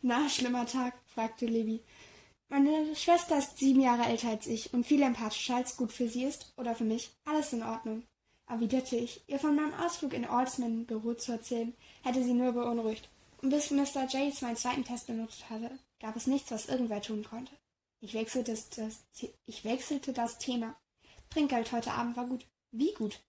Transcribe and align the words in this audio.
Na, 0.00 0.28
schlimmer 0.28 0.64
Tag? 0.64 0.94
fragte 1.06 1.46
Libby. 1.46 1.82
Meine 2.48 2.94
Schwester 2.94 3.38
ist 3.38 3.58
sieben 3.58 3.80
Jahre 3.80 4.04
älter 4.04 4.28
als 4.28 4.46
ich 4.46 4.72
und 4.72 4.86
viel 4.86 5.02
empathischer 5.02 5.56
als 5.56 5.76
gut 5.76 5.92
für 5.92 6.08
sie 6.08 6.24
ist 6.24 6.52
oder 6.56 6.76
für 6.76 6.84
mich. 6.84 7.10
Alles 7.24 7.52
in 7.52 7.64
Ordnung, 7.64 8.04
erwiderte 8.46 8.96
ich. 8.96 9.20
Ihr 9.26 9.40
von 9.40 9.56
meinem 9.56 9.74
Ausflug 9.74 10.12
in 10.14 10.28
Oldsman 10.28 10.86
Büro 10.86 11.14
zu 11.14 11.32
erzählen, 11.32 11.74
hätte 12.04 12.22
sie 12.22 12.32
nur 12.32 12.52
beunruhigt. 12.52 13.10
Und 13.42 13.50
bis 13.50 13.72
Mr. 13.72 14.06
Jace 14.08 14.42
meinen 14.42 14.56
zweiten 14.56 14.84
Test 14.84 15.08
benutzt 15.08 15.50
hatte, 15.50 15.78
gab 16.00 16.14
es 16.14 16.28
nichts, 16.28 16.52
was 16.52 16.66
irgendwer 16.66 17.02
tun 17.02 17.24
konnte. 17.24 17.52
Ich 18.00 18.14
wechselte 18.14 18.52
das, 18.52 18.68
das, 18.70 19.04
ich 19.46 19.64
wechselte 19.64 20.12
das 20.12 20.38
Thema. 20.38 20.76
Trinkgeld 21.30 21.72
heute 21.72 21.90
Abend 21.90 22.16
war 22.16 22.26
gut. 22.26 22.46
Wie 22.70 22.94
gut? 22.94 23.20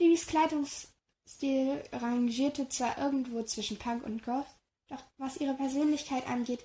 Libys 0.00 0.26
Kleidungsstil 0.26 1.84
rangierte 1.92 2.68
zwar 2.68 2.98
irgendwo 2.98 3.44
zwischen 3.44 3.78
Punk 3.78 4.04
und 4.04 4.24
Goth, 4.24 4.46
doch 4.92 5.02
was 5.18 5.38
ihre 5.38 5.54
Persönlichkeit 5.54 6.26
angeht, 6.28 6.64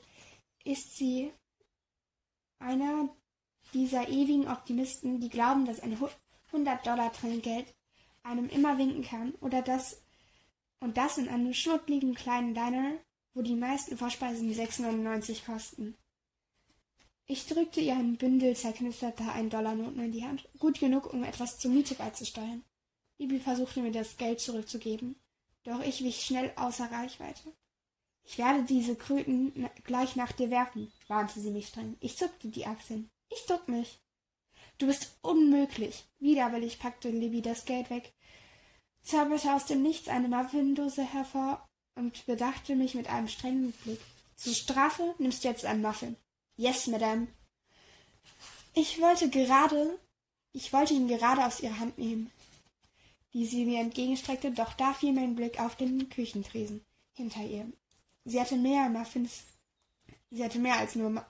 ist 0.64 0.98
sie 0.98 1.32
einer 2.60 3.10
dieser 3.74 4.10
ewigen 4.10 4.48
Optimisten, 4.48 5.20
die 5.20 5.30
glauben, 5.30 5.66
dass 5.66 5.80
ein 5.80 5.98
100-Dollar-Trinkgeld 6.52 7.74
einem 8.24 8.50
immer 8.50 8.78
winken 8.78 9.04
kann 9.04 9.34
oder 9.36 9.62
das 9.62 10.02
und 10.80 10.98
das 10.98 11.18
in 11.18 11.30
einem 11.30 11.54
schnuckligen 11.54 12.14
kleinen 12.14 12.54
Diner, 12.54 12.98
wo 13.34 13.42
die 13.42 13.56
meisten 13.56 13.98
Vorspeisen 13.98 14.54
6,99 14.54 15.46
kosten. 15.46 15.96
Ich 17.26 17.48
drückte 17.48 17.82
ihr 17.82 17.94
ein 17.94 18.18
Bündel 18.18 18.56
zerknitterter 18.56 19.34
Ein-Dollar-Noten 19.34 20.00
in 20.00 20.12
die 20.12 20.24
Hand, 20.24 20.48
gut 20.60 20.80
genug, 20.80 21.14
um 21.14 21.24
etwas 21.24 21.60
zur 21.60 21.72
Miete 21.72 21.96
beizusteuern. 21.96 22.64
Bibi 23.18 23.40
versuchte 23.40 23.82
mir 23.82 23.92
das 23.92 24.18
Geld 24.18 24.40
zurückzugeben, 24.40 25.16
doch 25.64 25.82
ich 25.82 26.04
wich 26.04 26.22
schnell 26.22 26.54
außer 26.56 26.90
Reichweite. 26.92 27.54
Ich 28.30 28.38
werde 28.38 28.64
diese 28.64 28.98
Kröten 28.98 29.70
gleich 29.86 30.18
nach 30.18 30.34
dir 30.34 30.52
werfen, 30.52 30.92
warnte 31.08 31.40
sie 31.40 31.50
mich 31.50 31.70
streng. 31.70 31.96
Ich 32.02 32.18
zuckte 32.18 32.50
die 32.50 32.66
Achseln. 32.66 33.10
Ich 33.30 33.46
duck 33.46 33.70
mich. 33.70 34.00
Du 34.80 34.88
bist 34.88 35.18
unmöglich. 35.22 36.04
Widerwillig 36.20 36.78
packte 36.78 37.10
Libby 37.10 37.42
das 37.42 37.64
Geld 37.64 37.90
weg, 37.90 38.14
zauberte 39.02 39.54
aus 39.54 39.66
dem 39.66 39.82
Nichts 39.82 40.10
eine 40.10 40.28
Muffindose 40.28 41.04
hervor 41.04 41.66
und 41.96 42.26
bedachte 42.26 42.76
mich 42.76 42.96
mit 42.96 43.08
einem 43.08 43.30
strengen 43.30 43.72
Blick. 43.84 44.02
Zur 44.36 44.54
Strafe 44.54 45.16
nimmst 45.20 45.46
du 45.46 45.48
jetzt 45.48 45.64
einen 45.64 45.82
Muffin. 45.82 46.18
Yes, 46.58 46.88
Madame. 46.88 47.28
Ich 48.74 49.00
wollte 49.00 49.30
gerade, 49.30 49.98
ich 50.52 50.74
wollte 50.74 50.94
ihn 50.94 51.08
gerade 51.08 51.46
aus 51.46 51.62
ihrer 51.62 51.80
Hand 51.80 51.98
nehmen, 51.98 52.30
die 53.34 53.46
sie 53.46 53.64
mir 53.64 53.80
entgegenstreckte, 53.80 54.52
doch 54.52 54.74
da 54.74 54.94
fiel 54.94 55.14
mein 55.14 55.36
Blick 55.36 55.62
auf 55.62 55.78
den 55.78 56.10
Küchentresen 56.10 56.84
hinter 57.16 57.42
ihr. 57.42 57.72
Sie 58.28 58.42
hatte 58.42 58.58
mehr 58.58 58.90
Muffins. 58.90 59.44
Sie 60.32 60.44
hatte 60.44 60.60
mehr 60.60 60.78
als 60.78 60.96
nur 60.96 61.26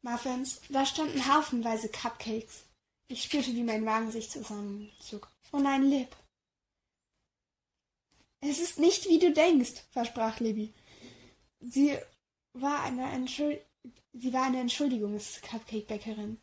Muffins. 0.00 0.62
Da 0.70 0.86
standen 0.86 1.28
haufenweise 1.28 1.90
Cupcakes. 1.90 2.64
Ich 3.08 3.24
spürte, 3.24 3.54
wie 3.54 3.62
mein 3.62 3.84
Magen 3.84 4.10
sich 4.10 4.30
zusammenzog. 4.30 5.30
Oh 5.52 5.58
nein, 5.58 5.82
Lib. 5.90 6.16
Es 8.40 8.58
ist 8.58 8.78
nicht, 8.78 9.10
wie 9.10 9.18
du 9.18 9.34
denkst, 9.34 9.84
versprach 9.90 10.40
Libby. 10.40 10.72
Sie 11.60 11.98
war 12.54 12.82
eine, 12.82 13.12
Entschuld 13.12 13.60
Sie 14.14 14.32
war 14.32 14.44
eine 14.44 14.60
Entschuldigungs-Cupcake-Bäckerin. 14.60 16.40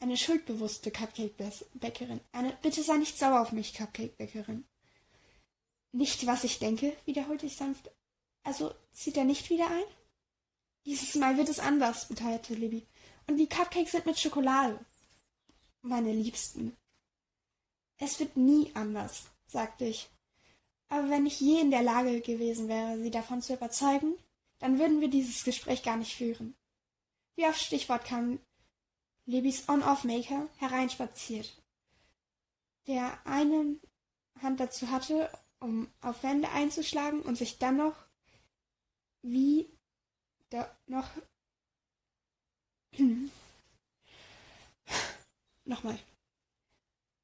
Eine 0.00 0.16
schuldbewusste 0.16 0.90
Cupcake-Bäckerin. 0.90 2.20
Eine 2.32 2.58
Bitte 2.60 2.82
sei 2.82 2.96
nicht 2.96 3.16
sauer 3.16 3.40
auf 3.40 3.52
mich, 3.52 3.72
Cupcake-Bäckerin. 3.74 4.64
Nicht, 5.92 6.26
was 6.26 6.42
ich 6.42 6.58
denke, 6.58 6.96
wiederholte 7.04 7.46
ich 7.46 7.56
sanft. 7.56 7.88
Also 8.48 8.74
zieht 8.92 9.18
er 9.18 9.24
nicht 9.24 9.50
wieder 9.50 9.70
ein? 9.70 9.84
Dieses 10.86 11.14
Mal 11.16 11.36
wird 11.36 11.50
es 11.50 11.58
anders, 11.58 12.08
beteuerte 12.08 12.54
Libby. 12.54 12.86
Und 13.26 13.36
die 13.36 13.46
Cupcakes 13.46 13.92
sind 13.92 14.06
mit 14.06 14.18
Schokolade. 14.18 14.80
Meine 15.82 16.14
Liebsten. 16.14 16.74
Es 17.98 18.18
wird 18.18 18.38
nie 18.38 18.70
anders, 18.72 19.24
sagte 19.48 19.84
ich. 19.84 20.08
Aber 20.88 21.10
wenn 21.10 21.26
ich 21.26 21.38
je 21.40 21.60
in 21.60 21.70
der 21.70 21.82
Lage 21.82 22.22
gewesen 22.22 22.68
wäre, 22.68 22.98
sie 22.98 23.10
davon 23.10 23.42
zu 23.42 23.52
überzeugen, 23.52 24.14
dann 24.60 24.78
würden 24.78 25.02
wir 25.02 25.08
dieses 25.10 25.44
Gespräch 25.44 25.82
gar 25.82 25.98
nicht 25.98 26.16
führen. 26.16 26.56
Wie 27.36 27.44
auf 27.44 27.56
Stichwort 27.58 28.06
kam 28.06 28.38
Libby's 29.26 29.68
On-Off-Maker 29.68 30.48
hereinspaziert, 30.56 31.52
der 32.86 33.18
eine 33.26 33.76
Hand 34.40 34.58
dazu 34.58 34.90
hatte, 34.90 35.30
um 35.60 35.92
auf 36.00 36.22
Wände 36.22 36.48
einzuschlagen 36.48 37.20
und 37.20 37.36
sich 37.36 37.58
dann 37.58 37.76
noch 37.76 38.07
wie 39.22 39.68
da 40.50 40.70
noch 40.86 41.08
nochmal. 45.64 45.98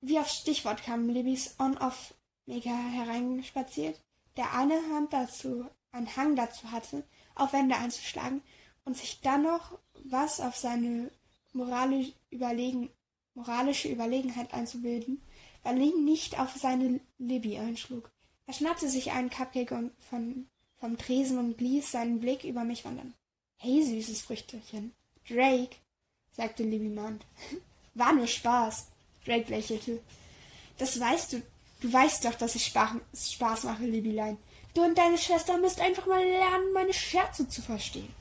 Wie 0.00 0.18
auf 0.18 0.28
Stichwort 0.28 0.82
kam 0.82 1.08
Libby's 1.08 1.54
On-Off-Maker 1.58 2.76
hereinspaziert, 2.90 3.98
der 4.36 4.52
eine 4.52 4.74
Hand 4.94 5.12
dazu, 5.12 5.66
einen 5.92 6.14
Hang 6.16 6.36
dazu 6.36 6.70
hatte, 6.70 7.04
auf 7.34 7.52
Wände 7.52 7.76
einzuschlagen 7.76 8.42
und 8.84 8.96
sich 8.96 9.20
dann 9.22 9.44
noch 9.44 9.78
was 10.04 10.40
auf 10.40 10.56
seine 10.56 11.10
moralisch 11.54 12.12
überlegen, 12.30 12.90
moralische 13.34 13.88
Überlegenheit 13.88 14.52
einzubilden, 14.52 15.22
weil 15.62 15.80
ihn 15.80 16.04
nicht 16.04 16.38
auf 16.38 16.54
seine 16.54 17.00
Libby 17.18 17.58
einschlug. 17.58 18.10
Er 18.46 18.52
schnappte 18.52 18.88
sich 18.88 19.12
einen 19.12 19.30
Cupcake 19.30 19.90
von, 19.98 20.50
vom 20.84 20.98
Tresen 20.98 21.38
und 21.38 21.62
ließ 21.62 21.92
seinen 21.92 22.20
Blick 22.20 22.44
über 22.44 22.62
mich 22.62 22.84
wandern. 22.84 23.14
Hey, 23.56 23.82
süßes 23.82 24.20
Früchterchen. 24.20 24.92
Drake, 25.26 25.76
sagte 26.36 26.62
Libby 26.62 26.90
mahnt. 26.90 27.24
War 27.94 28.12
nur 28.12 28.26
Spaß. 28.26 28.88
Drake 29.24 29.48
lächelte. 29.48 30.02
Das 30.76 31.00
weißt 31.00 31.32
du. 31.32 31.42
Du 31.80 31.90
weißt 31.90 32.26
doch, 32.26 32.34
dass 32.34 32.54
ich 32.54 32.66
Spaß 32.66 33.64
mache, 33.64 33.86
Libbylein. 33.86 34.36
Du 34.74 34.82
und 34.82 34.98
deine 34.98 35.16
Schwester 35.16 35.56
müsst 35.56 35.80
einfach 35.80 36.04
mal 36.04 36.22
lernen, 36.22 36.74
meine 36.74 36.92
Scherze 36.92 37.48
zu 37.48 37.62
verstehen. 37.62 38.14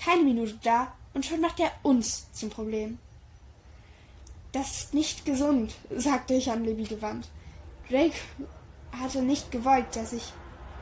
Keine 0.00 0.22
Minute 0.22 0.60
da, 0.62 0.96
und 1.12 1.26
schon 1.26 1.40
macht 1.40 1.58
er 1.58 1.72
uns 1.82 2.30
zum 2.32 2.50
Problem. 2.50 2.98
Das 4.52 4.70
ist 4.76 4.94
nicht 4.94 5.24
gesund, 5.24 5.74
sagte 5.90 6.34
ich 6.34 6.52
an 6.52 6.64
Libby 6.64 6.84
gewandt. 6.84 7.26
Drake 7.90 8.14
hatte 8.92 9.22
nicht 9.22 9.50
gewollt, 9.50 9.96
dass 9.96 10.12
ich, 10.12 10.32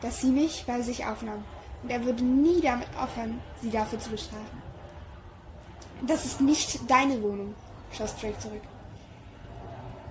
dass 0.01 0.21
sie 0.21 0.31
mich 0.31 0.65
bei 0.67 0.81
sich 0.83 1.05
aufnahm, 1.05 1.45
und 1.83 1.91
er 1.91 2.05
würde 2.05 2.25
nie 2.25 2.61
damit 2.61 2.89
aufhören, 2.97 3.41
sie 3.63 3.71
dafür 3.71 3.99
zu 3.99 4.11
bestrafen. 4.11 4.63
Das 6.07 6.25
ist 6.25 6.41
nicht 6.41 6.91
deine 6.91 7.23
Wohnung, 7.23 7.55
schoss 7.93 8.17
Drake 8.17 8.39
zurück. 8.39 8.63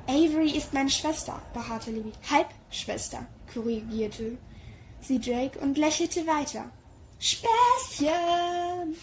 Avery 0.08 0.52
ist 0.52 0.74
meine 0.74 0.90
Schwester, 0.90 1.40
beharrte 1.54 1.92
Libby. 1.92 2.12
Halbschwester, 2.30 3.26
korrigierte 3.54 4.38
sie 5.02 5.20
Drake 5.20 5.60
und 5.60 5.78
lächelte 5.78 6.26
weiter. 6.26 6.66
Späßchen! 7.20 8.96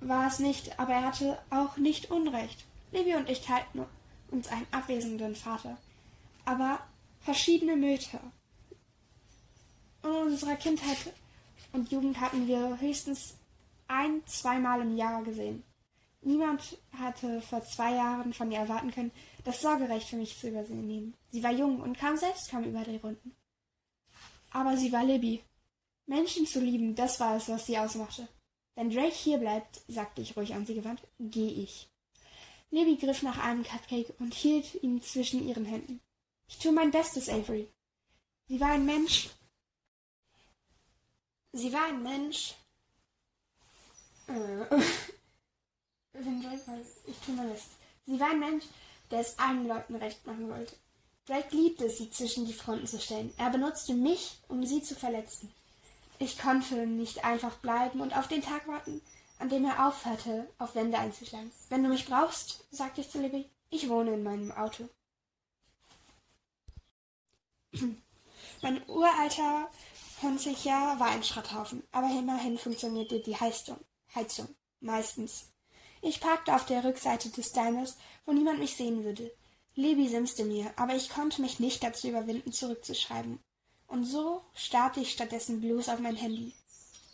War 0.00 0.28
es 0.28 0.38
nicht, 0.38 0.78
aber 0.78 0.92
er 0.92 1.04
hatte 1.04 1.38
auch 1.50 1.76
nicht 1.76 2.10
Unrecht. 2.10 2.64
Livy 2.92 3.14
und 3.14 3.28
ich 3.28 3.44
teilten 3.44 3.84
uns 4.30 4.48
einen 4.48 4.66
abwesenden 4.70 5.34
Vater, 5.34 5.76
aber 6.44 6.80
verschiedene 7.20 7.76
Mütter. 7.76 8.20
In 10.02 10.10
unserer 10.10 10.56
Kindheit 10.56 10.98
und 11.72 11.90
Jugend 11.90 12.20
hatten 12.20 12.46
wir 12.46 12.78
höchstens 12.80 13.36
ein, 13.88 14.22
zweimal 14.26 14.80
im 14.80 14.96
Jahr 14.96 15.22
gesehen. 15.22 15.62
Niemand 16.20 16.78
hatte 16.92 17.40
vor 17.42 17.64
zwei 17.64 17.94
Jahren 17.94 18.32
von 18.32 18.50
ihr 18.50 18.58
erwarten 18.58 18.90
können, 18.90 19.12
das 19.44 19.60
Sorgerecht 19.60 20.08
für 20.08 20.16
mich 20.16 20.38
zu 20.38 20.48
übernehmen. 20.48 21.14
Sie 21.30 21.42
war 21.42 21.52
jung 21.52 21.80
und 21.80 21.98
kam 21.98 22.16
selbst 22.16 22.50
kaum 22.50 22.64
über 22.64 22.82
die 22.82 22.96
Runden. 22.96 23.34
Aber 24.50 24.76
sie 24.76 24.92
war 24.92 25.04
Libby 25.04 25.42
Menschen 26.08 26.46
zu 26.46 26.60
lieben, 26.60 26.94
das 26.94 27.20
war 27.20 27.36
es, 27.36 27.48
was 27.50 27.66
sie 27.66 27.78
ausmachte. 27.78 28.26
Wenn 28.74 28.90
Drake 28.90 29.14
hier 29.14 29.36
bleibt, 29.36 29.82
sagte 29.88 30.22
ich 30.22 30.36
ruhig 30.36 30.54
an 30.54 30.64
sie 30.64 30.74
gewandt, 30.74 31.02
geh 31.18 31.48
ich. 31.48 31.88
Libby 32.70 32.96
griff 32.96 33.22
nach 33.22 33.38
einem 33.38 33.62
Cupcake 33.62 34.14
und 34.18 34.32
hielt 34.32 34.82
ihn 34.82 35.02
zwischen 35.02 35.46
ihren 35.46 35.66
Händen. 35.66 36.00
Ich 36.48 36.58
tue 36.58 36.72
mein 36.72 36.90
Bestes, 36.90 37.28
Avery. 37.28 37.68
Sie 38.48 38.60
war 38.60 38.70
ein 38.70 38.86
Mensch. 38.86 39.28
Sie 41.52 41.72
war 41.72 41.84
ein 41.86 42.02
Mensch. 42.02 42.54
Äh, 44.26 44.64
ich 47.06 47.18
tue 47.18 47.34
mein 47.34 47.50
Bestes. 47.50 47.76
Sie 48.06 48.18
war 48.18 48.30
ein 48.30 48.40
Mensch, 48.40 48.64
der 49.10 49.20
es 49.20 49.38
allen 49.38 49.68
Leuten 49.68 49.96
recht 49.96 50.26
machen 50.26 50.48
wollte. 50.48 50.74
Drake 51.26 51.54
liebte 51.54 51.84
es, 51.84 51.98
sie 51.98 52.10
zwischen 52.10 52.46
die 52.46 52.54
Fronten 52.54 52.86
zu 52.86 52.98
stellen. 52.98 53.34
Er 53.36 53.50
benutzte 53.50 53.92
mich, 53.92 54.38
um 54.48 54.64
sie 54.64 54.82
zu 54.82 54.94
verletzen. 54.94 55.52
Ich 56.18 56.38
konnte 56.38 56.86
nicht 56.86 57.24
einfach 57.24 57.56
bleiben 57.58 58.00
und 58.00 58.16
auf 58.16 58.28
den 58.28 58.42
Tag 58.42 58.66
warten, 58.66 59.02
an 59.38 59.50
dem 59.50 59.66
er 59.66 59.86
aufhörte, 59.86 60.48
auf 60.58 60.74
Wände 60.74 60.98
einzuschlagen. 60.98 61.52
Wenn 61.68 61.82
du 61.82 61.90
mich 61.90 62.06
brauchst, 62.06 62.64
sagte 62.70 63.02
ich 63.02 63.10
zu 63.10 63.20
Libby, 63.20 63.48
ich 63.68 63.88
wohne 63.90 64.14
in 64.14 64.22
meinem 64.22 64.50
Auto. 64.52 64.88
Mein 68.62 68.88
uralter 68.88 69.70
Hunsicher 70.22 70.98
war 70.98 71.10
ein 71.10 71.22
Schrotthaufen, 71.22 71.82
aber 71.92 72.08
immerhin 72.10 72.58
funktionierte 72.58 73.20
die 73.20 73.36
Heizung. 73.36 73.78
Heizung. 74.14 74.48
Meistens. 74.80 75.50
Ich 76.02 76.20
parkte 76.20 76.54
auf 76.54 76.66
der 76.66 76.84
Rückseite 76.84 77.30
des 77.30 77.52
Diners, 77.52 77.96
wo 78.24 78.32
niemand 78.32 78.58
mich 78.58 78.76
sehen 78.76 79.04
würde. 79.04 79.30
Libby 79.74 80.08
simste 80.08 80.44
mir, 80.44 80.72
aber 80.76 80.94
ich 80.94 81.08
konnte 81.08 81.40
mich 81.40 81.60
nicht 81.60 81.82
dazu 81.82 82.08
überwinden, 82.08 82.52
zurückzuschreiben. 82.52 83.40
Und 83.86 84.04
so 84.04 84.42
starrte 84.54 85.00
ich 85.00 85.12
stattdessen 85.12 85.60
bloß 85.60 85.88
auf 85.88 85.98
mein 85.98 86.16
Handy. 86.16 86.52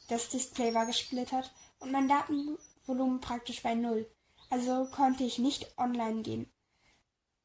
Das 0.08 0.28
Display 0.28 0.74
war 0.74 0.86
gesplittert 0.86 1.52
und 1.78 1.92
mein 1.92 2.08
Datenvolumen 2.08 3.20
praktisch 3.20 3.62
bei 3.62 3.74
Null, 3.74 4.10
also 4.50 4.86
konnte 4.86 5.24
ich 5.24 5.38
nicht 5.38 5.78
online 5.78 6.22
gehen. 6.22 6.50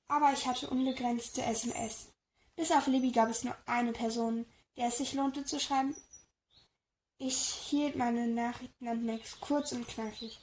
Aber 0.07 0.33
ich 0.33 0.45
hatte 0.47 0.69
unbegrenzte 0.69 1.43
SMS. 1.43 2.08
Bis 2.59 2.73
auf 2.73 2.87
Libby 2.87 3.13
gab 3.13 3.29
es 3.29 3.45
nur 3.45 3.55
eine 3.67 3.93
Person, 3.93 4.45
der 4.75 4.87
es 4.87 4.97
sich 4.97 5.13
lohnte 5.13 5.45
zu 5.45 5.61
schreiben. 5.61 5.95
Ich 7.17 7.37
hielt 7.37 7.95
meine 7.95 8.27
Nachrichten 8.27 8.85
an 8.85 9.05
Max 9.05 9.39
kurz 9.39 9.71
und 9.71 9.87
knackig. 9.87 10.37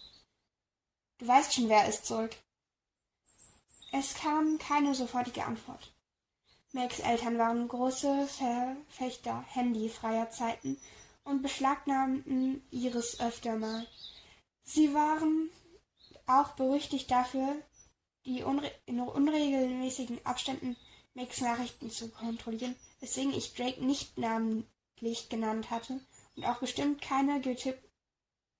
Du 1.19 1.29
weißt 1.29 1.53
schon, 1.53 1.69
wer 1.69 1.87
ist 1.87 2.07
zurück. 2.07 2.35
Es 3.93 4.15
kam 4.15 4.57
keine 4.57 4.95
sofortige 4.95 5.45
Antwort. 5.45 5.93
Max 6.73 7.01
Eltern 7.01 7.37
waren 7.37 7.69
große 7.69 8.27
Verfechter 8.29 9.45
handyfreier 9.49 10.31
Zeiten 10.31 10.81
und 11.23 11.43
beschlagnahmten 11.43 12.67
ihres 12.71 13.21
öfter 13.21 13.57
mal. 13.57 13.87
Sie 14.63 14.95
waren 14.95 15.51
auch 16.27 16.53
berüchtigt 16.53 17.11
dafür, 17.11 17.57
die 18.25 18.39
in 18.87 19.01
unregelmäßigen 19.01 20.25
Abständen 20.25 20.79
Max 21.17 21.41
Nachrichten 21.41 21.91
zu 21.91 22.11
kontrollieren, 22.11 22.77
weswegen 23.01 23.33
ich 23.33 23.55
Drake 23.55 23.83
nicht 23.83 24.19
namentlich 24.19 25.31
genannt 25.31 25.71
hatte 25.71 25.99
und 26.37 26.45
auch 26.45 26.59
bestimmt 26.59 27.01
keine 27.01 27.41
getipp 27.41 27.79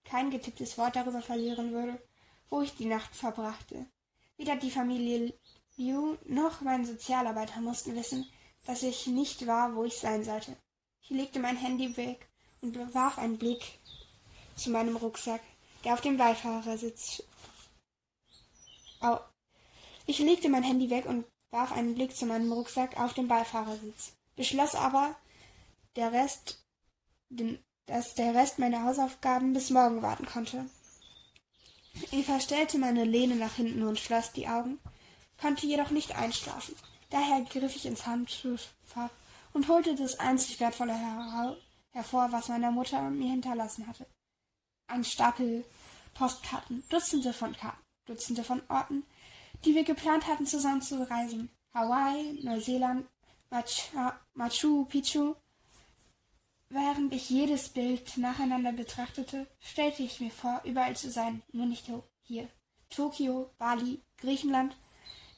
kein 0.05 0.31
getipptes 0.31 0.79
Wort 0.79 0.95
darüber 0.95 1.21
verlieren 1.21 1.73
würde, 1.73 2.01
wo 2.49 2.63
ich 2.63 2.75
die 2.77 2.87
Nacht 2.87 3.15
verbrachte. 3.15 3.87
Weder 4.37 4.57
die 4.57 4.71
Familie 4.71 5.35
Liu 5.77 6.17
noch 6.25 6.61
mein 6.61 6.87
Sozialarbeiter 6.87 7.61
mussten 7.61 7.95
wissen, 7.97 8.25
dass 8.67 8.83
ich 8.85 9.07
nicht 9.09 9.47
war, 9.47 9.75
wo 9.75 9.85
ich 9.85 9.99
sein 9.99 10.25
sollte. 10.25 10.57
Ich 11.03 11.11
legte 11.11 11.41
mein 11.41 11.57
Handy 11.57 11.97
weg 11.97 12.29
und 12.63 12.79
warf 12.95 13.19
einen 13.19 13.37
Blick 13.37 13.81
zu 14.55 14.71
meinem 14.71 14.97
Rucksack, 14.97 15.43
der 15.85 15.93
auf 15.93 16.01
dem 16.01 16.17
Beifahrersitz. 16.17 17.23
Ich 20.07 20.21
legte 20.21 20.49
mein 20.49 20.63
Handy 20.63 20.89
weg 20.89 21.05
und 21.07 21.27
warf 21.51 21.73
einen 21.73 21.95
Blick 21.95 22.17
zu 22.17 22.27
meinem 22.27 22.53
Rucksack 22.53 22.99
auf 22.99 23.15
dem 23.15 23.29
Beifahrersitz, 23.29 24.13
beschloss 24.35 24.75
aber, 24.75 25.15
der 25.97 26.13
Rest, 26.13 26.65
den, 27.29 27.59
dass 27.87 28.15
der 28.15 28.35
Rest 28.35 28.59
meiner 28.59 28.85
Hausaufgaben 28.85 29.53
bis 29.53 29.71
morgen 29.71 30.03
warten 30.03 30.27
konnte. 30.27 30.67
Eva 32.13 32.41
stellte 32.41 32.79
meine 32.79 33.05
Lehne 33.05 33.37
nach 33.37 33.55
hinten 33.55 33.83
und 33.83 33.99
schloss 33.99 34.33
die 34.33 34.49
Augen, 34.49 34.79
konnte 35.41 35.67
jedoch 35.67 35.91
nicht 35.91 36.15
einschlafen. 36.15 36.77
Daher 37.11 37.43
griff 37.43 37.77
ich 37.77 37.87
ins 37.87 38.07
Handschuhfach 38.07 39.11
und 39.53 39.69
holte 39.69 39.95
das 39.95 40.19
einzig 40.19 40.61
Wertvolle 40.61 40.95
her 40.95 41.57
hervor, 41.93 42.31
was 42.31 42.49
meine 42.49 42.71
Mutter 42.71 43.01
mir 43.11 43.31
hinterlassen 43.31 43.87
hatte. 43.87 44.07
Ein 44.89 45.05
Stapel 45.05 45.65
Postkarten, 46.15 46.83
Dutzende 46.89 47.33
von 47.33 47.55
Karten, 47.55 47.83
Dutzende 48.07 48.45
von 48.45 48.63
Orten, 48.69 49.05
die 49.65 49.75
wir 49.75 49.85
geplant 49.85 50.27
hatten, 50.27 50.47
zusammen 50.47 50.83
zu 50.83 51.09
reisen. 51.09 51.51
Hawaii, 51.73 52.41
Neuseeland, 52.43 53.07
Machu 54.35 54.85
Picchu. 54.87 55.35
Während 56.69 57.15
ich 57.15 57.31
jedes 57.31 57.69
Bild 57.69 58.17
nacheinander 58.17 58.73
betrachtete, 58.73 59.47
stellte 59.61 60.03
ich 60.03 60.21
mir 60.21 60.31
vor, 60.31 60.61
überall 60.65 60.97
zu 60.97 61.11
sein, 61.11 61.43
nur 61.53 61.67
nicht 61.67 61.91
hier. 62.23 62.49
Tokio, 62.91 63.51
Bali, 63.59 64.03
Griechenland. 64.19 64.77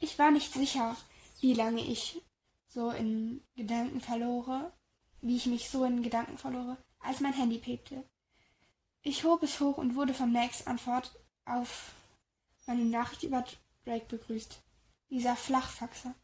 Ich 0.00 0.18
war 0.18 0.30
nicht 0.30 0.52
sicher, 0.52 0.96
wie 1.40 1.54
lange 1.54 1.80
ich 1.80 2.22
so 2.68 2.90
in 2.90 3.42
Gedanken 3.56 4.00
verlore, 4.00 4.72
wie 5.20 5.36
ich 5.36 5.46
mich 5.46 5.70
so 5.70 5.84
in 5.84 6.02
Gedanken 6.02 6.38
verlore, 6.38 6.78
als 7.00 7.20
mein 7.20 7.32
Handy 7.32 7.58
piepte. 7.58 8.04
Ich 9.02 9.24
hob 9.24 9.42
es 9.42 9.60
hoch 9.60 9.78
und 9.78 9.94
wurde 9.94 10.14
von 10.14 10.32
Max 10.32 10.66
Antwort 10.66 11.14
auf 11.44 11.92
meine 12.66 12.84
Nachricht 12.84 13.22
über 13.22 13.44
Drake 13.88 14.06
begrüßt. 14.06 14.62
Dieser 15.10 15.36
Flachfaxer. 15.36 16.14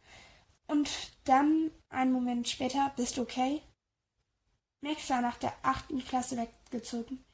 Und 0.66 0.90
dann, 1.24 1.70
einen 1.88 2.12
Moment 2.12 2.48
später, 2.48 2.92
bist 2.96 3.16
du 3.16 3.22
okay? 3.22 3.62
Max 4.80 5.08
war 5.08 5.22
nach 5.22 5.38
der 5.38 5.54
achten 5.62 6.04
Klasse 6.04 6.36
weggezogen. 6.36 7.24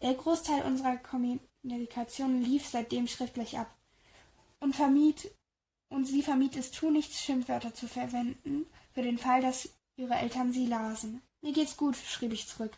Der 0.00 0.14
Großteil 0.14 0.62
unserer 0.62 0.96
Kommunikation 0.96 2.40
lief 2.42 2.68
seitdem 2.68 3.08
schriftlich 3.08 3.58
ab. 3.58 3.76
Und 4.60 4.76
vermied, 4.76 5.30
und 5.88 6.04
sie 6.04 6.22
vermied 6.22 6.56
es 6.56 6.70
tunlichst 6.70 7.14
Schimpfwörter 7.14 7.74
zu 7.74 7.88
verwenden, 7.88 8.66
für 8.92 9.02
den 9.02 9.18
Fall, 9.18 9.40
dass 9.40 9.70
ihre 9.96 10.14
Eltern 10.14 10.52
sie 10.52 10.66
lasen. 10.66 11.22
Mir 11.42 11.52
geht's 11.52 11.76
gut, 11.76 11.96
schrieb 11.96 12.32
ich 12.32 12.46
zurück. 12.46 12.76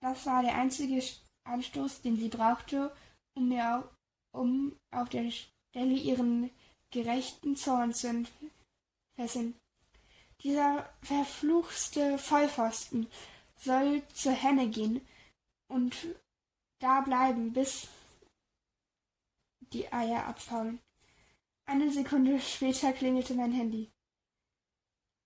Das 0.00 0.24
war 0.26 0.42
der 0.42 0.54
einzige 0.54 1.02
Anstoß, 1.44 2.02
den 2.02 2.16
sie 2.16 2.28
brauchte, 2.28 2.94
um 3.34 3.48
mir 3.48 3.90
um 4.32 4.76
auf 4.92 5.08
der 5.08 5.24
Stelle 5.70 5.94
ihren 5.94 6.50
gerechten 6.90 7.56
Zorn 7.56 7.94
zu 7.94 8.08
entfesseln. 9.16 9.54
Dieser 10.42 10.88
verfluchte 11.02 12.18
Vollpfosten 12.18 13.06
soll 13.56 14.02
zur 14.12 14.32
Henne 14.32 14.68
gehen 14.68 15.06
und 15.68 15.94
da 16.80 17.02
bleiben, 17.02 17.52
bis 17.52 17.88
die 19.72 19.92
Eier 19.92 20.26
abfaulen. 20.26 20.80
Eine 21.66 21.92
Sekunde 21.92 22.40
später 22.40 22.92
klingelte 22.92 23.34
mein 23.34 23.52
Handy. 23.52 23.90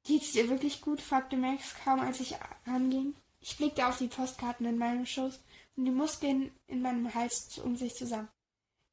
Geht's 0.03 0.33
dir 0.33 0.51
wirklich 0.51 0.83
gut? 0.83 1.01
fragte 1.01 1.37
Max 1.37 1.75
kaum, 1.83 2.01
als 2.01 2.21
ich 2.21 2.37
anging. 2.67 3.15
Ich 3.41 3.57
blickte 3.57 3.87
auf 3.87 3.97
die 3.97 4.09
Postkarten 4.09 4.67
in 4.67 4.77
meinem 4.77 5.07
Schoß 5.07 5.41
und 5.77 5.85
die 5.87 5.91
Muskeln 5.91 6.55
in 6.67 6.83
meinem 6.83 7.15
Hals 7.15 7.59
um 7.59 7.77
sich 7.77 7.95
zusammen. 7.95 8.29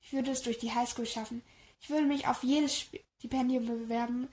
Ich 0.01 0.13
würde 0.13 0.31
es 0.31 0.41
durch 0.41 0.59
die 0.59 0.73
Highschool 0.73 1.05
schaffen. 1.05 1.41
Ich 1.79 1.89
würde 1.89 2.05
mich 2.05 2.27
auf 2.27 2.43
jedes 2.43 2.87
Stipendium 3.17 3.65
bewerben, 3.65 4.27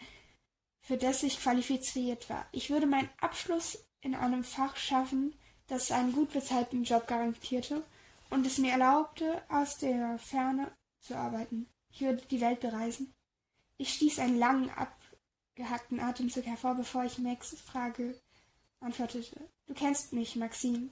für 0.81 0.97
das 0.97 1.23
ich 1.23 1.41
qualifiziert 1.41 2.29
war. 2.29 2.47
Ich 2.53 2.70
würde 2.70 2.87
meinen 2.87 3.11
Abschluss 3.20 3.85
in 4.00 4.15
einem 4.15 4.44
Fach 4.44 4.76
schaffen, 4.76 5.35
das 5.67 5.91
einen 5.91 6.12
gut 6.12 6.32
bezahlten 6.32 6.85
Job 6.85 7.07
garantierte 7.07 7.85
und 8.31 8.47
es 8.47 8.59
mir 8.59 8.73
erlaubte, 8.73 9.42
aus 9.49 9.78
der 9.78 10.19
Ferne 10.19 10.73
zu 11.00 11.16
arbeiten. 11.16 11.66
Ich 11.92 12.00
würde 12.00 12.23
die 12.31 12.40
Welt 12.40 12.61
bereisen. 12.61 13.12
Ich 13.76 13.95
stieß 13.95 14.19
einen 14.19 14.38
langen, 14.38 14.71
abgehackten 14.71 16.00
Atemzug 16.00 16.47
hervor, 16.47 16.75
bevor 16.75 17.04
ich 17.04 17.19
Max 17.19 17.54
Frage 17.61 18.19
antwortete. 18.81 19.40
Du 19.66 19.75
kennst 19.75 20.12
mich, 20.12 20.37
Maxine. 20.37 20.90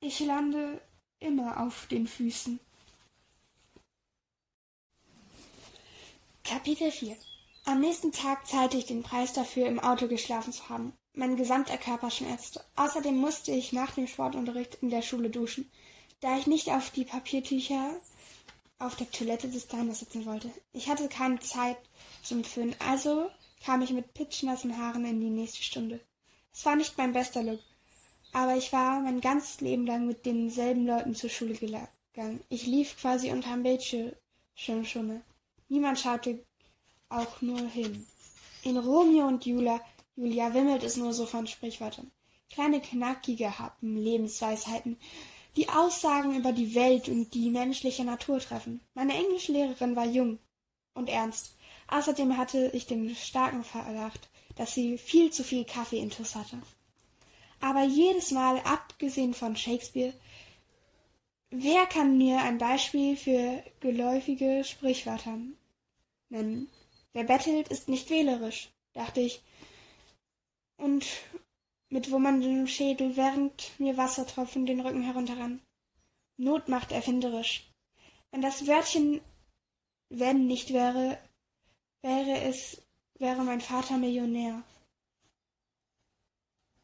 Ich 0.00 0.20
lande 0.20 0.80
immer 1.18 1.60
auf 1.60 1.86
den 1.86 2.06
Füßen. 2.06 2.58
Kapitel 6.50 6.90
4 6.90 7.16
Am 7.64 7.78
nächsten 7.78 8.10
Tag 8.10 8.44
zahlte 8.44 8.76
ich 8.76 8.84
den 8.84 9.04
Preis 9.04 9.32
dafür, 9.32 9.68
im 9.68 9.78
Auto 9.78 10.08
geschlafen 10.08 10.52
zu 10.52 10.68
haben. 10.68 10.92
Mein 11.14 11.36
gesamter 11.36 11.78
Körper 11.78 12.10
schmerzte. 12.10 12.60
Außerdem 12.74 13.16
musste 13.16 13.52
ich 13.52 13.72
nach 13.72 13.92
dem 13.92 14.08
Sportunterricht 14.08 14.78
in 14.82 14.90
der 14.90 15.02
Schule 15.02 15.30
duschen, 15.30 15.70
da 16.18 16.36
ich 16.36 16.48
nicht 16.48 16.68
auf 16.68 16.90
die 16.90 17.04
Papiertücher 17.04 17.94
auf 18.80 18.96
der 18.96 19.08
Toilette 19.12 19.48
des 19.48 19.68
Diners 19.68 20.00
sitzen 20.00 20.26
wollte. 20.26 20.50
Ich 20.72 20.88
hatte 20.88 21.08
keine 21.08 21.38
Zeit 21.38 21.76
zum 22.24 22.42
Föhnen, 22.42 22.74
also 22.80 23.30
kam 23.64 23.82
ich 23.82 23.92
mit 23.92 24.12
pitschnassen 24.12 24.76
Haaren 24.76 25.04
in 25.04 25.20
die 25.20 25.30
nächste 25.30 25.62
Stunde. 25.62 26.00
Es 26.52 26.64
war 26.64 26.74
nicht 26.74 26.98
mein 26.98 27.12
bester 27.12 27.44
Look, 27.44 27.60
aber 28.32 28.56
ich 28.56 28.72
war 28.72 28.98
mein 28.98 29.20
ganzes 29.20 29.60
Leben 29.60 29.86
lang 29.86 30.04
mit 30.04 30.26
denselben 30.26 30.84
Leuten 30.84 31.14
zur 31.14 31.30
Schule 31.30 31.54
gegangen. 31.54 32.40
Ich 32.48 32.66
lief 32.66 32.96
quasi 33.00 33.30
unterm 33.30 33.62
Bildschirm. 33.62 34.10
Niemand 35.70 36.00
schaute 36.00 36.44
auch 37.08 37.40
nur 37.42 37.60
hin. 37.60 38.04
In 38.64 38.76
Romeo 38.76 39.28
und 39.28 39.46
Julia, 39.46 39.80
Julia 40.16 40.52
wimmelt 40.52 40.82
es 40.82 40.96
nur 40.96 41.12
so 41.12 41.26
von 41.26 41.46
Sprichwörtern. 41.46 42.10
Kleine 42.50 42.80
knackige 42.80 43.56
Happen, 43.56 43.96
Lebensweisheiten, 43.96 44.98
die 45.54 45.68
Aussagen 45.68 46.34
über 46.34 46.52
die 46.52 46.74
Welt 46.74 47.08
und 47.08 47.32
die 47.34 47.50
menschliche 47.50 48.04
Natur 48.04 48.40
treffen. 48.40 48.80
Meine 48.94 49.14
Englischlehrerin 49.14 49.94
war 49.94 50.06
jung 50.06 50.40
und 50.94 51.08
ernst. 51.08 51.54
Außerdem 51.86 52.36
hatte 52.36 52.70
ich 52.74 52.86
den 52.86 53.14
starken 53.14 53.62
Verdacht, 53.62 54.28
dass 54.56 54.74
sie 54.74 54.98
viel 54.98 55.30
zu 55.30 55.44
viel 55.44 55.64
Kaffee-Intus 55.64 56.34
hatte. 56.34 56.60
Aber 57.60 57.84
jedes 57.84 58.32
Mal, 58.32 58.58
abgesehen 58.64 59.34
von 59.34 59.54
Shakespeare, 59.54 60.14
wer 61.50 61.86
kann 61.86 62.18
mir 62.18 62.40
ein 62.40 62.58
Beispiel 62.58 63.16
für 63.16 63.62
geläufige 63.78 64.64
Sprichwörter 64.64 65.38
nennen. 66.30 66.68
Wer 67.12 67.24
bettelt, 67.24 67.68
ist 67.68 67.88
nicht 67.88 68.10
wählerisch, 68.10 68.70
dachte 68.92 69.20
ich. 69.20 69.42
Und 70.76 71.06
mit 71.88 72.10
wummerndem 72.10 72.66
Schädel, 72.66 73.16
während 73.16 73.78
mir 73.78 73.96
Wassertropfen 73.96 74.64
den 74.64 74.80
Rücken 74.80 75.02
herunterrannen. 75.02 75.60
Not 76.36 76.68
macht 76.68 76.92
erfinderisch. 76.92 77.70
Wenn 78.30 78.42
das 78.42 78.66
Wörtchen 78.66 79.20
wenn 80.10 80.46
nicht 80.46 80.72
wäre, 80.72 81.18
wäre 82.02 82.40
es, 82.42 82.82
wäre 83.18 83.42
mein 83.42 83.60
Vater 83.60 83.96
Millionär. 83.96 84.62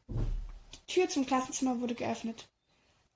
Die 0.09 0.93
Tür 0.93 1.09
zum 1.09 1.25
Klassenzimmer 1.25 1.81
wurde 1.81 1.93
geöffnet. 1.93 2.47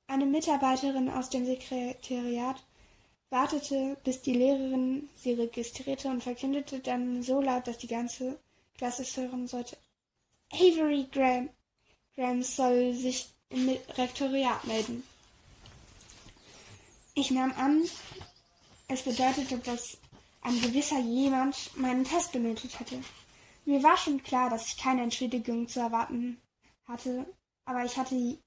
Eine 0.08 0.26
Mitarbeiterin 0.26 1.10
aus 1.10 1.30
dem 1.30 1.46
Sekretariat 1.46 2.62
wartete, 3.32 3.98
bis 4.04 4.22
die 4.22 4.34
Lehrerin 4.34 5.10
sie 5.16 5.34
registrierte 5.34 6.10
und 6.10 6.22
verkündete 6.22 6.80
dann 6.80 7.24
so 7.24 7.42
laut, 7.42 7.66
dass 7.66 7.78
die 7.78 7.88
ganze 7.88 8.38
Klasse 8.78 9.02
es 9.02 9.18
hören 9.18 9.48
sollte. 9.48 9.78
Avery 10.52 11.08
Graham, 11.12 11.50
Graham 12.16 12.44
soll 12.44 12.94
sich 12.94 13.30
im 13.50 13.70
Rektoriat 13.98 14.66
melden. 14.66 15.04
Ich 17.14 17.32
nahm 17.32 17.54
an, 17.54 17.84
es 18.88 19.02
bedeutete, 19.02 19.58
dass 19.60 19.98
ein 20.42 20.62
gewisser 20.62 21.00
jemand 21.00 21.56
meinen 21.78 22.04
Test 22.04 22.32
benötigt 22.32 22.80
hätte. 22.80 23.02
Mir 23.66 23.82
war 23.84 23.98
schon 23.98 24.22
klar, 24.24 24.50
dass 24.50 24.68
ich 24.68 24.78
keine 24.78 25.04
Entschädigung 25.04 25.68
zu 25.68 25.80
erwarten 25.80 26.42
hatte, 26.86 27.26
aber 27.66 27.86
ich 27.86 27.96
hatte 27.96 28.38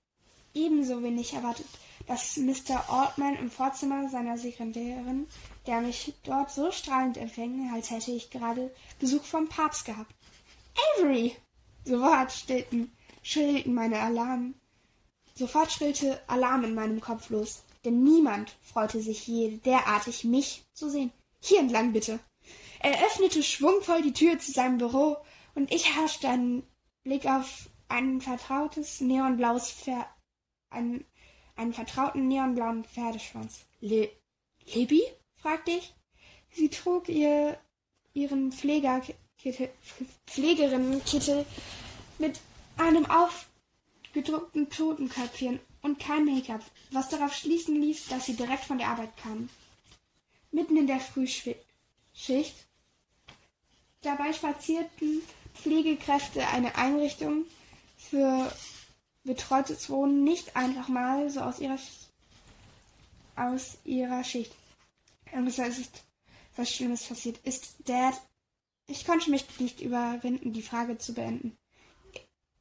ebenso 0.53 1.03
wenig 1.03 1.33
erwartet, 1.33 1.67
dass 2.07 2.37
Mr. 2.37 2.89
Altman 2.89 3.37
im 3.37 3.51
Vorzimmer 3.51 4.09
seiner 4.09 4.39
Sekretärin, 4.39 5.27
der 5.67 5.81
mich 5.81 6.15
dort 6.25 6.51
so 6.51 6.71
strahlend 6.71 7.17
empfing, 7.17 7.71
als 7.75 7.91
hätte 7.91 8.11
ich 8.11 8.31
gerade 8.31 8.75
Besuch 8.99 9.25
vom 9.25 9.49
Papst 9.49 9.85
gehabt. 9.85 10.15
Avery! 10.97 11.37
Sofort 11.85 12.33
stillten, 12.33 12.93
schrillten 13.23 13.75
meine 13.75 14.01
Alarm. 14.01 14.55
Sofort 15.35 15.71
schrillte 15.71 16.21
Alarm 16.29 16.65
in 16.65 16.75
meinem 16.75 17.01
Kopf 17.01 17.31
los, 17.31 17.63
denn 17.85 18.03
niemand 18.03 18.57
freute 18.63 19.01
sich 19.01 19.27
je 19.27 19.59
derartig, 19.59 20.25
mich 20.25 20.65
zu 20.73 20.89
sehen. 20.89 21.13
Hier 21.41 21.61
entlang 21.61 21.93
bitte. 21.93 22.21
Er 22.81 23.05
öffnete 23.05 23.43
schwungvoll 23.43 24.03
die 24.03 24.13
Tür 24.13 24.39
zu 24.39 24.53
seinem 24.53 24.79
Büro 24.79 25.17
und 25.55 25.73
ich 25.73 25.97
haschte 25.97 26.29
einen 26.29 26.63
Blick 27.03 27.27
auf 27.27 27.69
ein 27.89 28.21
vertrautes 28.21 29.01
neonblaues 29.01 29.71
Pferd, 29.71 30.07
einen, 30.71 31.05
einen 31.57 31.73
vertrauten 31.73 32.29
neonblauen 32.29 32.85
Pferdeschwanz. 32.85 33.61
Le 33.81 34.09
Libby? 34.73 35.03
fragte 35.37 35.73
ich. 35.73 35.95
Sie 36.51 36.69
trug 36.69 37.09
ihr 37.09 37.59
ihren 38.13 38.53
Pflegerkittel, 38.53 39.71
Pflegerinnenkittel 40.27 41.45
mit 42.19 42.41
einem 42.77 43.07
aufgedruckten 43.07 44.71
Totenköpfchen 44.71 45.61
und 45.83 45.99
kein 45.99 46.25
Make-up, 46.25 46.63
was 46.93 47.09
darauf 47.09 47.35
schließen 47.35 47.81
ließ, 47.81 48.07
dass 48.09 48.27
sie 48.27 48.37
direkt 48.37 48.65
von 48.65 48.79
der 48.79 48.89
Arbeit 48.89 49.17
kam 49.17 49.49
mitten 50.55 50.77
in 50.77 50.87
der 50.87 51.01
Frühschicht. 51.01 51.59
Dabei 54.03 54.33
spazierten 54.33 55.23
Pflegekräfte 55.55 56.47
eine 56.49 56.77
Einrichtung 56.77 57.45
für 57.97 58.51
betreutes 59.25 59.91
Wohnen 59.91 60.23
nicht 60.23 60.55
einfach 60.57 60.89
mal 60.89 61.29
so 61.31 61.41
aus 61.41 61.59
ihrer, 61.59 61.79
aus 63.37 63.79
ihrer 63.85 64.23
Schicht. 64.23 64.55
es 65.33 65.59
ist 65.59 66.05
was 66.57 66.71
Schlimmes 66.71 67.05
passiert. 67.05 67.39
Ist 67.45 67.77
Dad. 67.87 68.15
Ich 68.87 69.07
konnte 69.07 69.31
mich 69.31 69.47
nicht 69.59 69.81
überwinden, 69.81 70.53
die 70.53 70.63
Frage 70.63 70.99
zu 70.99 71.15
beenden. 71.15 71.57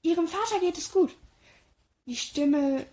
Ihrem 0.02 0.28
Vater 0.28 0.60
geht 0.60 0.78
es 0.78 0.92
gut. 0.92 1.16
Die 2.06 2.16
Stimme, 2.16 2.86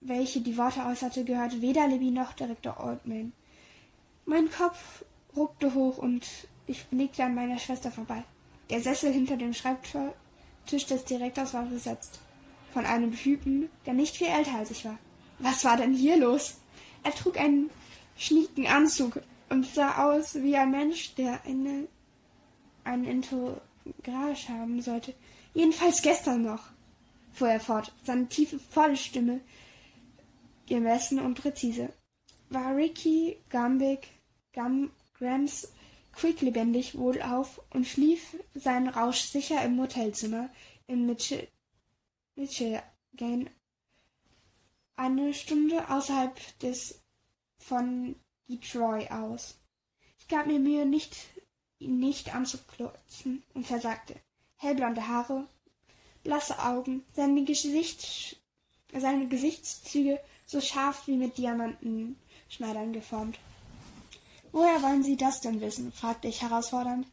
welche 0.00 0.40
die 0.40 0.56
Worte 0.56 0.84
äußerte, 0.84 1.24
gehörte 1.24 1.60
weder 1.60 1.88
Libby 1.88 2.10
noch 2.10 2.32
Direktor 2.32 2.82
Oldman. 2.82 3.32
Mein 4.24 4.50
Kopf 4.50 5.04
ruckte 5.36 5.74
hoch 5.74 5.98
und 5.98 6.26
ich 6.66 6.84
blickte 6.86 7.24
an 7.24 7.34
meiner 7.34 7.58
Schwester 7.58 7.90
vorbei. 7.90 8.24
Der 8.70 8.80
Sessel 8.80 9.12
hinter 9.12 9.36
dem 9.36 9.52
Schreibtisch 9.52 10.86
des 10.86 11.04
Direktors 11.04 11.52
war 11.52 11.64
besetzt. 11.64 12.20
Von 12.74 12.86
einem 12.86 13.16
Typen, 13.16 13.70
der 13.86 13.94
nicht 13.94 14.16
viel 14.16 14.26
älter 14.26 14.56
als 14.56 14.72
ich 14.72 14.84
war. 14.84 14.98
Was 15.38 15.64
war 15.64 15.76
denn 15.76 15.94
hier 15.94 16.16
los? 16.16 16.56
Er 17.04 17.14
trug 17.14 17.38
einen 17.38 17.70
schnieken 18.16 18.66
Anzug 18.66 19.20
und 19.48 19.64
sah 19.64 20.10
aus 20.10 20.34
wie 20.34 20.56
ein 20.56 20.72
Mensch, 20.72 21.14
der 21.14 21.44
eine, 21.44 21.86
einen 22.82 23.04
Entourage 23.04 24.48
haben 24.48 24.82
sollte. 24.82 25.14
Jedenfalls 25.54 26.02
gestern 26.02 26.42
noch, 26.42 26.64
fuhr 27.32 27.48
er 27.48 27.60
fort, 27.60 27.92
seine 28.02 28.28
tiefe, 28.28 28.58
volle 28.58 28.96
Stimme 28.96 29.40
gemessen 30.66 31.20
und 31.20 31.40
präzise. 31.40 31.92
War 32.50 32.74
Ricky 32.74 33.36
Gambig 33.50 34.08
Gam 34.52 34.90
Grams 35.16 35.68
quicklebendig 36.16 36.98
wohl 36.98 37.22
auf 37.22 37.60
und 37.70 37.86
schlief 37.86 38.36
seinen 38.54 38.88
Rausch 38.88 39.20
sicher 39.20 39.64
im 39.64 39.80
Hotelzimmer 39.80 40.48
in 40.88 41.06
Mitchell, 41.06 41.46
Michigan, 42.36 43.48
eine 44.96 45.34
Stunde 45.34 45.88
außerhalb 45.88 46.58
des 46.60 47.00
von 47.58 48.16
Detroit 48.48 49.10
aus. 49.10 49.56
Ich 50.18 50.28
gab 50.28 50.46
mir 50.46 50.58
Mühe, 50.58 50.86
nicht, 50.86 51.16
ihn 51.78 51.98
nicht 51.98 52.34
anzuklotzen 52.34 53.42
und 53.54 53.66
versagte. 53.66 54.16
Hellblonde 54.56 55.06
Haare, 55.06 55.46
blasse 56.22 56.58
Augen, 56.58 57.04
seine, 57.14 57.44
Gesicht, 57.44 58.40
seine 58.92 59.28
Gesichtszüge 59.28 60.20
so 60.46 60.60
scharf 60.60 61.06
wie 61.06 61.16
mit 61.16 61.38
Diamantenschneidern 61.38 62.92
geformt. 62.92 63.38
Woher 64.52 64.82
wollen 64.82 65.02
Sie 65.02 65.16
das 65.16 65.40
denn 65.40 65.60
wissen? 65.60 65.92
fragte 65.92 66.28
ich 66.28 66.42
herausfordernd. 66.42 67.06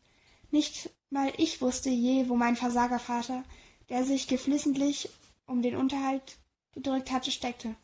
Nicht 0.51 0.90
mal 1.10 1.32
ich 1.38 1.62
wusste 1.62 1.90
je, 1.90 2.30
wo 2.30 2.36
mein 2.36 2.56
Versagervater, 2.56 3.44
der 3.92 4.06
sich 4.06 4.28
geflissentlich 4.28 5.10
um 5.46 5.62
den 5.62 5.76
Unterhalt 5.76 6.38
gedrückt 6.74 7.12
hatte, 7.12 7.30
steckte. 7.30 7.76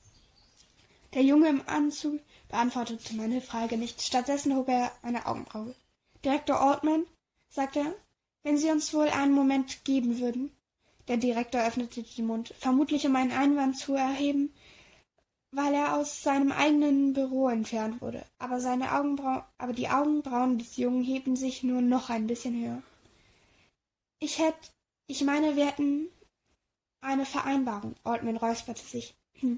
Der 1.13 1.21
Junge 1.21 1.49
im 1.49 1.61
Anzug 1.67 2.21
beantwortete 2.47 3.13
meine 3.15 3.41
Frage 3.41 3.77
nicht. 3.77 4.01
Stattdessen 4.01 4.55
hob 4.55 4.69
er 4.69 4.91
eine 5.01 5.25
Augenbraue. 5.25 5.75
Direktor 6.23 6.61
Altman, 6.61 7.05
sagte 7.49 7.79
er, 7.79 7.93
wenn 8.43 8.57
Sie 8.57 8.71
uns 8.71 8.93
wohl 8.93 9.09
einen 9.09 9.33
Moment 9.33 9.83
geben 9.83 10.19
würden. 10.19 10.51
Der 11.09 11.17
Direktor 11.17 11.61
öffnete 11.61 12.03
den 12.03 12.25
Mund, 12.25 12.53
vermutlich 12.57 13.05
um 13.05 13.15
einen 13.17 13.31
Einwand 13.31 13.77
zu 13.77 13.93
erheben, 13.93 14.53
weil 15.51 15.73
er 15.73 15.97
aus 15.97 16.23
seinem 16.23 16.53
eigenen 16.53 17.11
Büro 17.11 17.49
entfernt 17.49 18.01
wurde, 18.01 18.25
aber 18.39 18.61
seine 18.61 18.93
Augenbrauen, 18.93 19.43
aber 19.57 19.73
die 19.73 19.89
Augenbrauen 19.89 20.57
des 20.57 20.77
Jungen 20.77 21.03
hielten 21.03 21.35
sich 21.35 21.63
nur 21.63 21.81
noch 21.81 22.09
ein 22.09 22.27
bisschen 22.27 22.61
höher. 22.61 22.81
Ich 24.19 24.39
hätte, 24.39 24.69
ich 25.07 25.21
meine, 25.23 25.55
wir 25.55 25.65
hätten 25.65 26.09
eine 27.01 27.25
Vereinbarung. 27.25 27.95
Altman 28.03 28.37
räusperte 28.37 28.83
sich. 28.83 29.15
Hm. 29.39 29.57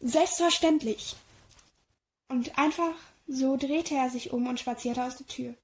Selbstverständlich. 0.00 1.16
Und 2.28 2.58
einfach 2.58 2.94
so 3.26 3.56
drehte 3.56 3.94
er 3.94 4.10
sich 4.10 4.32
um 4.32 4.46
und 4.46 4.60
spazierte 4.60 5.04
aus 5.04 5.16
der 5.16 5.26
Tür. 5.26 5.54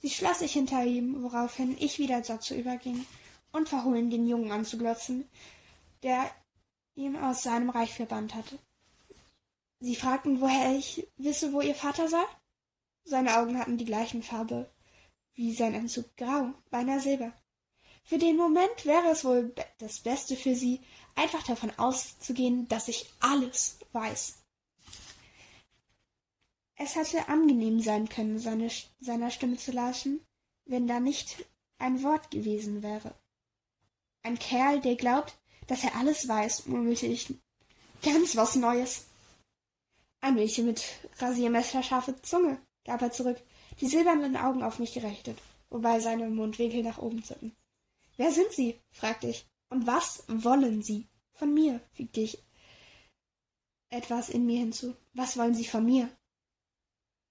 Sie 0.00 0.10
schloss 0.10 0.40
sich 0.40 0.52
hinter 0.52 0.84
ihm, 0.84 1.22
woraufhin 1.22 1.76
ich 1.78 1.98
wieder 1.98 2.20
dazu 2.20 2.54
überging, 2.54 3.06
unverhohlen 3.52 4.10
den 4.10 4.26
Jungen 4.26 4.50
anzuglotzen, 4.50 5.28
der 6.02 6.30
ihm 6.94 7.16
aus 7.16 7.42
seinem 7.42 7.70
Reich 7.70 7.94
verbannt 7.94 8.34
hatte. 8.34 8.58
Sie 9.80 9.96
fragten, 9.96 10.40
woher 10.40 10.76
ich 10.76 11.06
wisse, 11.16 11.52
wo 11.52 11.60
ihr 11.60 11.74
Vater 11.74 12.08
sei? 12.08 12.24
Seine 13.04 13.38
Augen 13.38 13.58
hatten 13.58 13.78
die 13.78 13.84
gleichen 13.84 14.22
Farbe 14.22 14.70
wie 15.34 15.54
sein 15.54 15.74
Anzug 15.74 16.16
grau, 16.16 16.52
beinahe 16.70 17.00
silber. 17.00 17.32
Für 18.02 18.18
den 18.18 18.36
Moment 18.36 18.84
wäre 18.84 19.08
es 19.10 19.24
wohl 19.24 19.54
das 19.78 20.00
Beste 20.00 20.36
für 20.36 20.54
sie, 20.54 20.80
einfach 21.14 21.42
davon 21.42 21.70
auszugehen, 21.78 22.66
dass 22.68 22.88
ich 22.88 23.10
alles 23.20 23.78
weiß. 23.92 24.36
Es 26.76 26.96
hätte 26.96 27.28
angenehm 27.28 27.80
sein 27.80 28.08
können, 28.08 28.38
seine, 28.38 28.70
seiner 29.00 29.30
Stimme 29.30 29.58
zu 29.58 29.70
lauschen, 29.70 30.20
wenn 30.64 30.86
da 30.86 30.98
nicht 30.98 31.44
ein 31.78 32.02
Wort 32.02 32.30
gewesen 32.30 32.82
wäre. 32.82 33.14
Ein 34.22 34.38
Kerl, 34.38 34.80
der 34.80 34.96
glaubt, 34.96 35.36
dass 35.66 35.84
er 35.84 35.94
alles 35.96 36.26
weiß, 36.26 36.66
murmelte 36.66 37.06
ich. 37.06 37.34
Ganz 38.02 38.34
was 38.34 38.56
Neues. 38.56 39.06
Ein 40.20 40.34
Mädchen 40.34 40.66
mit 40.66 40.82
rasiermesserscharfe 41.18 42.20
Zunge, 42.22 42.60
gab 42.84 43.02
er 43.02 43.12
zurück, 43.12 43.40
die 43.80 43.86
silbernen 43.86 44.36
Augen 44.36 44.62
auf 44.62 44.78
mich 44.78 44.92
gerichtet, 44.92 45.38
wobei 45.70 46.00
seine 46.00 46.28
Mundwinkel 46.28 46.82
nach 46.82 46.98
oben 46.98 47.22
zucken. 47.22 47.54
Wer 48.20 48.32
sind 48.32 48.52
Sie? 48.52 48.78
fragte 48.90 49.28
ich. 49.28 49.46
Und 49.70 49.86
was 49.86 50.24
wollen 50.28 50.82
Sie? 50.82 51.08
Von 51.32 51.54
mir, 51.54 51.80
fügte 51.90 52.20
ich 52.20 52.36
etwas 53.88 54.28
in 54.28 54.44
mir 54.44 54.58
hinzu. 54.58 54.94
Was 55.14 55.38
wollen 55.38 55.54
Sie 55.54 55.64
von 55.64 55.86
mir? 55.86 56.06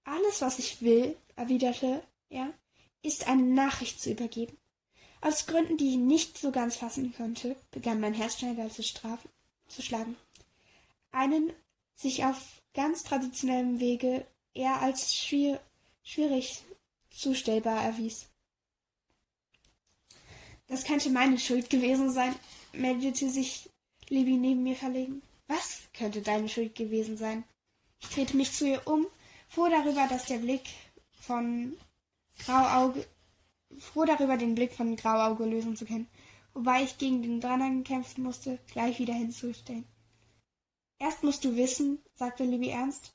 Alles, 0.02 0.40
was 0.40 0.58
ich 0.58 0.82
will, 0.82 1.16
erwiderte 1.36 2.02
er, 2.28 2.52
ist 3.02 3.28
eine 3.28 3.44
Nachricht 3.44 4.00
zu 4.00 4.10
übergeben. 4.10 4.58
Aus 5.20 5.46
Gründen, 5.46 5.76
die 5.76 5.90
ich 5.90 5.96
nicht 5.96 6.38
so 6.38 6.50
ganz 6.50 6.74
fassen 6.74 7.14
konnte, 7.14 7.54
begann 7.70 8.00
mein 8.00 8.14
Herz 8.14 8.40
schneller 8.40 8.68
zu, 8.68 8.82
strafen, 8.82 9.30
zu 9.68 9.82
schlagen. 9.82 10.16
Einen 11.12 11.52
sich 11.94 12.24
auf 12.24 12.62
ganz 12.74 13.04
traditionellem 13.04 13.78
Wege 13.78 14.26
eher 14.54 14.82
als 14.82 15.14
schwier 15.14 15.60
schwierig 16.02 16.64
zustellbar 17.10 17.80
erwies. 17.80 18.29
Das 20.70 20.84
könnte 20.84 21.10
meine 21.10 21.36
Schuld 21.36 21.68
gewesen 21.68 22.12
sein, 22.12 22.32
meldete 22.72 23.28
sich 23.28 23.68
Libby 24.08 24.36
neben 24.36 24.62
mir 24.62 24.76
verlegen. 24.76 25.20
Was 25.48 25.80
könnte 25.92 26.22
deine 26.22 26.48
Schuld 26.48 26.76
gewesen 26.76 27.16
sein? 27.16 27.42
Ich 28.00 28.08
drehte 28.10 28.36
mich 28.36 28.52
zu 28.52 28.68
ihr 28.68 28.86
um, 28.86 29.04
froh 29.48 29.68
darüber, 29.68 30.06
dass 30.06 30.26
der 30.26 30.38
Blick 30.38 30.62
von 31.12 31.76
Grauauge, 32.38 33.04
froh 33.78 34.04
darüber, 34.04 34.36
den 34.36 34.54
Blick 34.54 34.72
von 34.72 34.94
Grauauge 34.94 35.44
lösen 35.44 35.74
zu 35.74 35.86
können, 35.86 36.06
wobei 36.54 36.84
ich 36.84 36.98
gegen 36.98 37.20
den 37.20 37.40
Dranhang 37.40 37.82
kämpfen 37.82 38.22
musste, 38.22 38.60
gleich 38.70 39.00
wieder 39.00 39.14
hinzustellen. 39.14 39.88
Erst 41.00 41.24
musst 41.24 41.44
du 41.44 41.56
wissen, 41.56 41.98
sagte 42.14 42.44
Libby 42.44 42.68
ernst, 42.68 43.12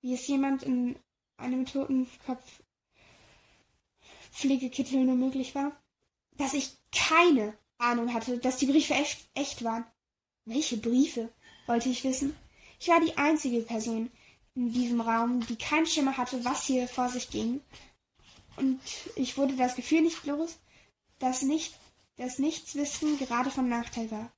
wie 0.00 0.12
es 0.12 0.26
jemand 0.26 0.64
in 0.64 0.98
einem 1.36 1.66
toten 1.66 2.08
Kopf 2.26 2.64
Pflegekittel 4.32 5.04
nur 5.04 5.14
möglich 5.14 5.54
war, 5.54 5.70
dass 6.38 6.54
ich 6.54 6.76
keine 6.92 7.54
Ahnung 7.78 8.12
hatte, 8.12 8.38
dass 8.38 8.56
die 8.56 8.66
Briefe 8.66 8.94
echt, 8.94 9.26
echt 9.34 9.64
waren. 9.64 9.84
Welche 10.44 10.76
Briefe? 10.76 11.28
wollte 11.66 11.88
ich 11.88 12.04
wissen. 12.04 12.36
Ich 12.78 12.88
war 12.88 13.00
die 13.00 13.16
einzige 13.16 13.60
Person 13.60 14.10
in 14.54 14.72
diesem 14.72 15.00
Raum, 15.00 15.44
die 15.46 15.56
keinen 15.56 15.86
Schimmer 15.86 16.16
hatte, 16.16 16.44
was 16.44 16.64
hier 16.64 16.86
vor 16.88 17.08
sich 17.08 17.30
ging. 17.30 17.60
Und 18.56 18.80
ich 19.16 19.36
wurde 19.36 19.56
das 19.56 19.74
Gefühl 19.74 20.02
nicht 20.02 20.24
los, 20.24 20.58
dass 21.18 21.42
nicht, 21.42 21.74
dass 22.16 22.38
Nichtswissen 22.38 23.18
gerade 23.18 23.50
von 23.50 23.68
Nachteil 23.68 24.10
war. 24.10 24.30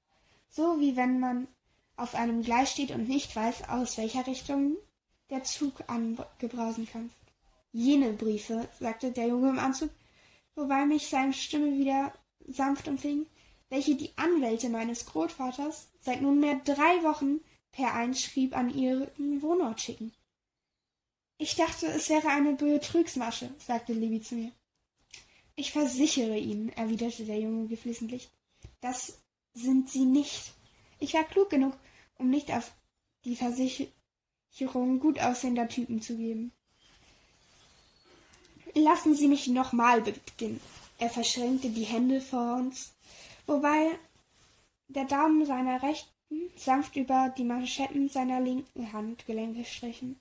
So 0.50 0.80
wie 0.80 0.96
wenn 0.96 1.20
man 1.20 1.46
auf 1.96 2.14
einem 2.14 2.42
Gleis 2.42 2.72
steht 2.72 2.90
und 2.90 3.08
nicht 3.08 3.34
weiß, 3.34 3.68
aus 3.68 3.98
welcher 3.98 4.26
Richtung 4.26 4.76
der 5.30 5.44
Zug 5.44 5.74
angebrausen 5.86 6.88
kann. 6.90 7.10
Jene 7.72 8.12
Briefe, 8.12 8.68
sagte 8.80 9.12
der 9.12 9.28
Junge 9.28 9.50
im 9.50 9.58
Anzug, 9.58 9.90
wobei 10.58 10.84
mich 10.84 11.06
seine 11.06 11.32
Stimme 11.32 11.78
wieder 11.78 12.12
sanft 12.46 12.88
umfing, 12.88 13.26
welche 13.70 13.94
die 13.94 14.16
Anwälte 14.16 14.68
meines 14.68 15.06
Großvaters 15.06 15.88
seit 16.00 16.20
nunmehr 16.20 16.60
drei 16.64 17.02
Wochen 17.04 17.40
per 17.70 17.94
Einschrieb 17.94 18.56
an 18.56 18.74
ihren 18.74 19.40
Wohnort 19.40 19.80
schicken. 19.80 20.12
Ich 21.38 21.54
dachte, 21.54 21.86
es 21.86 22.08
wäre 22.08 22.28
eine 22.28 22.54
Betrugsmasche, 22.54 23.50
sagte 23.58 23.92
Libby 23.92 24.20
zu 24.20 24.34
mir. 24.34 24.52
Ich 25.54 25.72
versichere 25.72 26.38
Ihnen, 26.38 26.70
erwiderte 26.70 27.24
der 27.24 27.40
Junge 27.40 27.68
geflissentlich, 27.68 28.28
das 28.80 29.20
sind 29.54 29.90
Sie 29.90 30.04
nicht. 30.04 30.52
Ich 30.98 31.14
war 31.14 31.24
klug 31.24 31.50
genug, 31.50 31.76
um 32.16 32.30
nicht 32.30 32.50
auf 32.52 32.72
die 33.24 33.36
Versicherung 33.36 34.98
gut 34.98 35.20
aussehender 35.20 35.68
Typen 35.68 36.00
zu 36.00 36.16
geben. 36.16 36.52
Lassen 38.78 39.16
Sie 39.16 39.26
mich 39.26 39.48
nochmal 39.48 40.02
beginnen. 40.02 40.60
Er 40.98 41.10
verschränkte 41.10 41.68
die 41.68 41.82
Hände 41.82 42.20
vor 42.20 42.54
uns, 42.54 42.94
wobei 43.46 43.98
der 44.86 45.04
Daumen 45.04 45.44
seiner 45.44 45.82
rechten 45.82 46.12
sanft 46.54 46.94
über 46.94 47.34
die 47.36 47.42
Manschetten 47.42 48.08
seiner 48.08 48.40
linken 48.40 48.92
Handgelenke 48.92 49.64
strichen. 49.64 50.20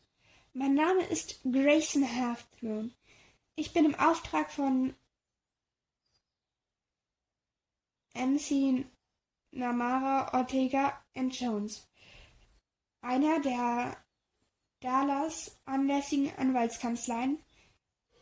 Mein 0.53 0.73
Name 0.73 1.03
ist 1.03 1.39
Grayson 1.43 2.03
Halfthrone. 2.03 2.89
Ich 3.55 3.73
bin 3.73 3.85
im 3.85 3.93
Auftrag 3.95 4.51
von 4.51 4.95
MC 8.15 8.85
Namara 9.51 10.33
Ortega 10.33 10.99
Jones, 11.15 11.87
einer 13.01 13.39
der 13.39 13.97
Dallas 14.79 15.59
anlässigen 15.65 16.35
Anwaltskanzleien, 16.37 17.37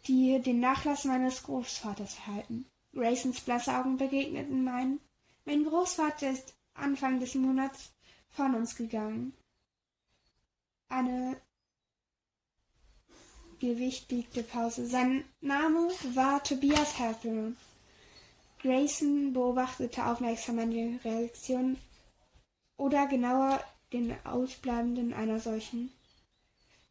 die 0.07 0.39
den 0.41 0.59
Nachlass 0.59 1.05
meines 1.05 1.43
Großvaters 1.43 2.15
verhalten. 2.15 2.65
Graysons 2.93 3.41
blasse 3.41 3.75
Augen 3.77 3.97
begegneten 3.97 4.63
meinen. 4.63 4.99
Mein 5.45 5.65
Großvater 5.65 6.31
ist 6.31 6.55
Anfang 6.73 7.19
des 7.19 7.35
Monats 7.35 7.91
von 8.29 8.55
uns 8.55 8.75
gegangen. 8.75 9.33
Eine 10.89 11.37
gewichtigte 13.59 14.43
Pause. 14.43 14.85
Sein 14.85 15.25
Name 15.41 15.89
war 16.13 16.43
Tobias 16.43 16.99
Hawthorne. 16.99 17.55
Grayson 18.61 19.33
beobachtete 19.33 20.05
aufmerksam 20.05 20.57
meine 20.57 20.99
Reaktion 21.03 21.77
oder 22.77 23.07
genauer 23.07 23.63
den 23.93 24.15
Ausbleibenden 24.25 25.13
einer 25.13 25.39
solchen. 25.39 25.91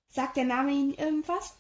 Sagt 0.09 0.37
der 0.37 0.45
Name 0.45 0.73
Ihnen 0.73 0.95
irgendwas? 0.95 1.55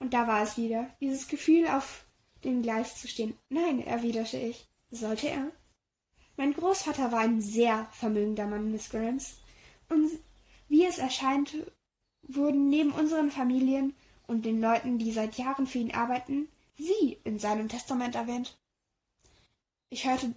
Und 0.00 0.12
da 0.12 0.26
war 0.26 0.42
es 0.42 0.56
wieder, 0.56 0.88
dieses 1.00 1.28
Gefühl, 1.28 1.68
auf 1.68 2.04
dem 2.42 2.62
Gleis 2.62 3.00
zu 3.00 3.06
stehen. 3.06 3.38
Nein, 3.48 3.86
erwiderte 3.86 4.38
ich. 4.38 4.66
Sollte 4.90 5.28
er? 5.28 5.52
Mein 6.36 6.52
Großvater 6.52 7.12
war 7.12 7.20
ein 7.20 7.40
sehr 7.40 7.86
vermögender 7.92 8.46
Mann, 8.46 8.72
Miss 8.72 8.90
Grams, 8.90 9.36
und 9.88 10.10
wie 10.68 10.84
es 10.84 10.98
erscheint, 10.98 11.54
wurden 12.22 12.68
neben 12.68 12.92
unseren 12.92 13.30
Familien 13.30 13.94
und 14.26 14.44
den 14.44 14.60
Leuten, 14.60 14.98
die 14.98 15.12
seit 15.12 15.36
Jahren 15.36 15.66
für 15.66 15.78
ihn 15.78 15.92
arbeiten, 15.92 16.48
Sie 16.80 17.18
in 17.24 17.38
seinem 17.38 17.68
Testament 17.68 18.14
erwähnt. 18.14 18.56
Ich 19.90 20.06
hörte, 20.06 20.34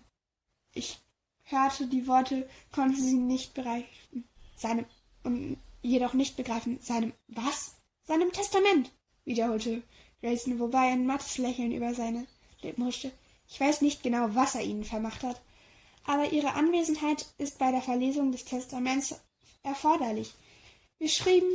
ich 0.74 1.00
hörte 1.44 1.88
die 1.88 2.06
Worte, 2.08 2.50
konnte 2.72 3.00
sie 3.00 3.16
nicht 3.16 3.54
begreifen. 3.54 4.28
Seinem, 4.56 4.86
und 5.24 5.58
jedoch 5.82 6.14
nicht 6.14 6.36
begreifen, 6.36 6.82
seinem, 6.82 7.14
was? 7.28 7.76
Seinem 8.02 8.32
Testament, 8.34 8.92
wiederholte 9.26 9.82
Grayson, 10.22 10.60
wobei 10.60 10.92
ein 10.92 11.06
mattes 11.06 11.38
Lächeln 11.38 11.72
über 11.72 11.94
seine 11.94 12.26
Lippen 12.62 12.86
huschte. 12.86 13.12
Ich 13.48 13.60
weiß 13.60 13.82
nicht 13.82 14.04
genau, 14.04 14.34
was 14.36 14.56
er 14.56 14.64
ihnen 14.64 14.84
vermacht 14.84 15.24
hat, 15.24 15.42
aber 16.06 16.32
Ihre 16.32 16.54
Anwesenheit 16.54 17.28
ist 17.38 17.60
bei 17.60 17.72
der 17.72 17.82
Verlesung 17.82 18.32
des 18.32 18.46
Testaments 18.46 19.16
erforderlich. 19.64 20.34
Wir 21.00 21.10
schrieben, 21.10 21.50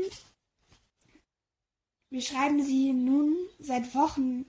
wir 2.11 2.23
schreiben 2.23 2.63
Sie 2.63 2.93
nun 2.93 3.37
seit 3.59 3.95
Wochen, 3.95 4.45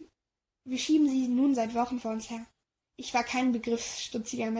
wir 0.65 0.77
schieben 0.77 1.09
Sie 1.09 1.27
nun 1.27 1.55
seit 1.55 1.73
Wochen 1.73 1.99
vor 1.99 2.11
uns 2.11 2.29
her. 2.29 2.45
Ich 2.95 3.13
war 3.13 3.23
kein 3.23 3.51
begriffsstutziger 3.51 4.51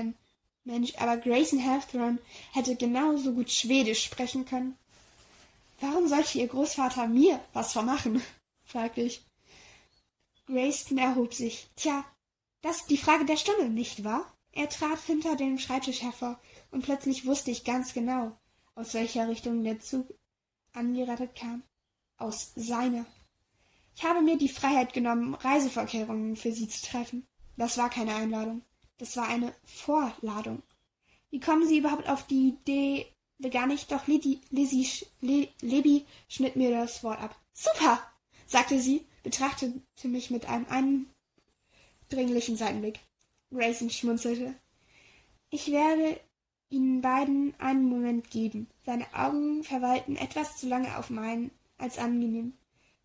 Mensch, 0.64 0.96
aber 0.98 1.18
Grayson 1.18 1.66
Halfthrone 1.66 2.20
hätte 2.54 2.76
genauso 2.76 3.34
gut 3.34 3.52
Schwedisch 3.52 4.06
sprechen 4.06 4.46
können. 4.46 4.78
Warum 5.82 6.08
sollte 6.08 6.40
Ihr 6.40 6.48
Großvater 6.48 7.08
mir 7.08 7.40
was 7.54 7.74
vermachen? 7.74 8.22
Fragte 8.70 9.02
ich. 9.02 9.26
Grayson 10.46 10.98
erhob 10.98 11.34
sich. 11.34 11.70
Tja, 11.76 12.06
das 12.62 12.78
ist 12.78 12.90
die 12.90 12.98
Frage 12.98 13.26
der 13.26 13.38
Stunde, 13.38 13.70
nicht 13.70 14.04
wahr? 14.04 14.32
Er 14.52 14.70
trat 14.70 15.00
hinter 15.02 15.36
dem 15.36 15.60
Schreibtisch 15.60 16.02
hervor, 16.02 16.40
und 16.72 16.84
plötzlich 16.84 17.26
wusste 17.26 17.52
ich 17.52 17.64
ganz 17.64 17.94
genau, 17.94 18.38
aus 18.76 18.94
welcher 18.94 19.28
Richtung 19.28 19.64
der 19.64 19.80
Zug 19.80 20.14
angeradelt 20.74 21.36
kam. 21.36 21.64
Aus 22.18 22.52
seiner. 22.56 23.06
Ich 23.96 24.04
habe 24.04 24.22
mir 24.22 24.38
die 24.38 24.50
Freiheit 24.50 24.94
genommen, 24.94 25.36
Reisevorkehrungen 25.36 26.36
für 26.36 26.52
sie 26.52 26.68
zu 26.68 26.86
treffen. 26.86 27.28
Das 27.58 27.78
war 27.78 27.90
keine 27.90 28.16
Einladung. 28.16 28.64
Das 28.98 29.16
war 29.16 29.28
eine 29.28 29.54
Vorladung. 29.64 30.64
Wie 31.30 31.40
kommen 31.40 31.68
Sie 31.68 31.78
überhaupt 31.78 32.10
auf 32.10 32.28
die 32.28 32.50
Idee, 32.50 33.08
begann 33.38 33.72
ich, 33.72 33.88
doch 33.88 34.08
Lizzie, 34.08 34.42
Lizzie, 34.50 35.06
Libby 35.22 36.06
schnitt 36.28 36.56
mir 36.56 36.72
das 36.72 37.04
Wort 37.04 37.22
ab. 37.22 37.36
Super, 37.54 38.02
sagte 38.50 38.82
sie, 38.82 39.06
betrachtete 39.24 40.08
mich 40.08 40.32
mit 40.32 40.50
einem 40.50 40.66
eindringlichen 42.10 42.58
Seitenblick. 42.58 43.00
Grayson 43.52 43.90
schmunzelte. 43.90 44.56
Ich 45.50 45.72
werde 45.72 46.20
Ihnen 46.70 47.02
beiden 47.02 47.56
einen 47.60 47.86
Moment 47.86 48.30
geben. 48.30 48.68
Seine 48.86 49.12
Augen 49.14 49.64
verweilten 49.64 50.16
etwas 50.16 50.58
zu 50.58 50.68
lange 50.68 50.98
auf 50.98 51.10
meinen 51.10 51.52
als 51.78 51.98
angenehm. 51.98 52.54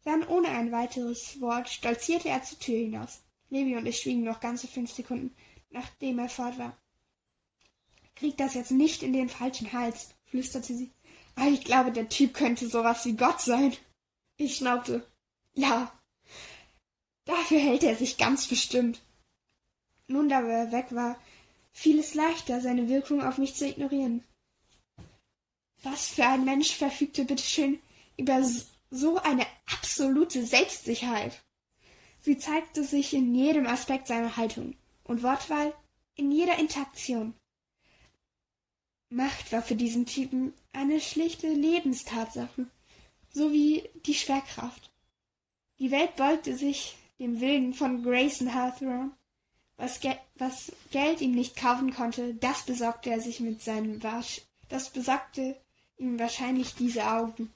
Dann 0.04 0.26
ohne 0.26 0.48
ein 0.48 0.70
weiteres 0.70 1.40
Wort 1.40 1.70
stolzierte 1.70 2.28
er 2.28 2.42
zur 2.42 2.58
Tür 2.58 2.76
hinaus. 2.78 3.22
Levi 3.48 3.76
und 3.76 3.86
ich 3.86 4.00
schwiegen 4.00 4.24
noch 4.24 4.40
ganze 4.40 4.66
fünf 4.66 4.92
Sekunden, 4.92 5.34
nachdem 5.70 6.18
er 6.18 6.28
fort 6.28 6.58
war. 6.58 6.76
Krieg 8.16 8.36
das 8.36 8.54
jetzt 8.54 8.70
nicht 8.70 9.02
in 9.02 9.12
den 9.12 9.28
falschen 9.28 9.72
Hals, 9.72 10.10
flüsterte 10.26 10.74
sie. 10.74 10.90
Aber 11.36 11.48
ich 11.48 11.64
glaube, 11.64 11.90
der 11.90 12.08
Typ 12.08 12.34
könnte 12.34 12.68
sowas 12.68 13.04
wie 13.06 13.16
Gott 13.16 13.40
sein. 13.40 13.74
Ich 14.36 14.56
schnaubte. 14.56 15.06
Ja. 15.54 15.92
Dafür 17.24 17.58
hält 17.58 17.82
er 17.82 17.96
sich 17.96 18.18
ganz 18.18 18.46
bestimmt. 18.48 19.00
Nun, 20.06 20.28
da 20.28 20.42
er 20.42 20.72
weg 20.72 20.86
war, 20.90 21.18
fiel 21.72 21.98
es 21.98 22.14
leichter, 22.14 22.60
seine 22.60 22.88
Wirkung 22.88 23.22
auf 23.22 23.38
mich 23.38 23.54
zu 23.54 23.66
ignorieren. 23.66 24.22
Was 25.82 26.08
für 26.08 26.26
ein 26.26 26.44
Mensch 26.44 26.76
verfügte 26.76 27.24
bitteschön 27.24 27.80
über 28.16 28.42
so 28.90 29.18
eine 29.18 29.46
absolute 29.66 30.44
Selbstsicherheit. 30.44 31.42
Sie 32.22 32.38
zeigte 32.38 32.84
sich 32.84 33.12
in 33.12 33.34
jedem 33.34 33.66
Aspekt 33.66 34.06
seiner 34.06 34.36
Haltung. 34.36 34.76
und 35.04 35.22
Wortwahl 35.22 35.74
in 36.14 36.32
jeder 36.32 36.58
Interaktion. 36.58 37.34
Macht 39.10 39.52
war 39.52 39.62
für 39.62 39.76
diesen 39.76 40.06
Typen 40.06 40.54
eine 40.72 41.00
schlichte 41.00 41.48
Lebenstatsache, 41.48 42.66
sowie 43.30 43.88
die 44.06 44.14
Schwerkraft. 44.14 44.90
Die 45.84 45.90
Welt 45.90 46.16
beugte 46.16 46.56
sich 46.56 46.96
dem 47.18 47.42
Willen 47.42 47.74
von 47.74 48.02
Grayson 48.02 48.54
Hawthorne. 48.54 49.10
Was, 49.76 50.00
Ge 50.00 50.16
was 50.36 50.72
Geld 50.90 51.20
ihm 51.20 51.32
nicht 51.32 51.56
kaufen 51.56 51.92
konnte, 51.92 52.32
das 52.36 52.62
besorgte 52.64 53.10
er 53.10 53.20
sich 53.20 53.40
mit 53.40 53.60
seinem 53.60 54.02
Wasch. 54.02 54.40
Das 54.70 54.88
besorgte 54.88 55.60
ihm 55.98 56.18
wahrscheinlich 56.18 56.74
diese 56.74 57.06
Augen. 57.06 57.52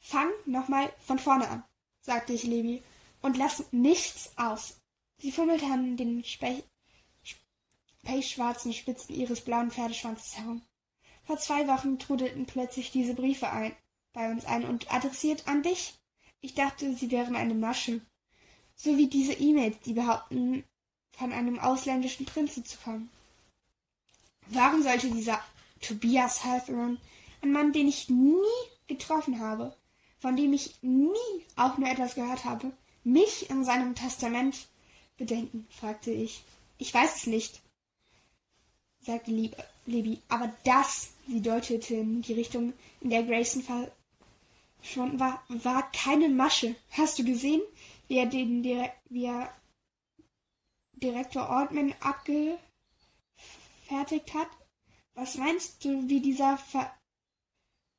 Fang 0.00 0.28
nochmal 0.46 0.92
von 0.98 1.20
vorne 1.20 1.48
an, 1.48 1.62
sagte 2.00 2.32
ich 2.32 2.42
Levi, 2.42 2.82
und 3.22 3.36
lass 3.36 3.62
nichts 3.70 4.32
aus. 4.36 4.80
Sie 5.18 5.30
fummelte 5.30 5.66
an 5.66 5.96
den 5.96 6.24
pechschwarzen 8.02 8.72
Spitzen 8.72 9.14
ihres 9.14 9.42
blauen 9.42 9.70
Pferdeschwanzes 9.70 10.36
herum. 10.36 10.62
Vor 11.22 11.38
zwei 11.38 11.68
Wochen 11.68 12.00
trudelten 12.00 12.46
plötzlich 12.46 12.90
diese 12.90 13.14
Briefe 13.14 13.48
ein, 13.48 13.76
bei 14.12 14.28
uns 14.28 14.44
ein 14.44 14.64
und 14.64 14.92
adressiert 14.92 15.46
an 15.46 15.62
dich. 15.62 15.94
Ich 16.40 16.54
dachte, 16.54 16.94
sie 16.94 17.10
wären 17.10 17.36
eine 17.36 17.54
Masche. 17.54 18.00
So 18.74 18.96
wie 18.96 19.08
diese 19.08 19.32
E-Mails, 19.32 19.76
die 19.84 19.92
behaupten, 19.92 20.64
von 21.12 21.32
einem 21.32 21.58
ausländischen 21.58 22.26
Prinzen 22.26 22.64
zu 22.64 22.78
kommen. 22.78 23.10
Warum 24.46 24.82
sollte 24.82 25.10
dieser 25.10 25.42
Tobias 25.80 26.44
Halperon, 26.44 26.98
ein 27.42 27.52
Mann, 27.52 27.72
den 27.72 27.88
ich 27.88 28.08
nie 28.08 28.36
getroffen 28.86 29.40
habe, 29.40 29.76
von 30.18 30.36
dem 30.36 30.52
ich 30.52 30.80
nie 30.80 31.44
auch 31.56 31.76
nur 31.76 31.88
etwas 31.88 32.14
gehört 32.14 32.44
habe, 32.44 32.72
mich 33.04 33.50
in 33.50 33.64
seinem 33.64 33.94
Testament 33.94 34.68
bedenken? 35.16 35.66
fragte 35.70 36.12
ich. 36.12 36.44
Ich 36.78 36.94
weiß 36.94 37.16
es 37.16 37.26
nicht, 37.26 37.60
sagte 39.00 39.32
Libby, 39.86 40.20
aber 40.28 40.52
das, 40.64 41.10
sie 41.26 41.40
deutete 41.40 41.94
in 41.94 42.22
die 42.22 42.34
Richtung, 42.34 42.72
in 43.00 43.10
der 43.10 43.24
Grayson 43.24 43.62
verschwunden 44.80 45.20
war, 45.20 45.42
war 45.48 45.90
keine 45.92 46.28
Masche. 46.28 46.76
Hast 46.90 47.18
du 47.18 47.24
gesehen, 47.24 47.62
wie 48.06 48.18
er 48.18 48.26
den 48.26 48.64
wie 48.64 49.24
er 49.24 49.52
Direktor 50.94 51.48
Ortman 51.48 51.94
abgefertigt 52.00 52.58
hat? 54.34 54.48
Was 55.14 55.36
meinst 55.36 55.84
du, 55.84 56.08
wie 56.08 56.20
dieser 56.20 56.58
Ver 56.58 56.92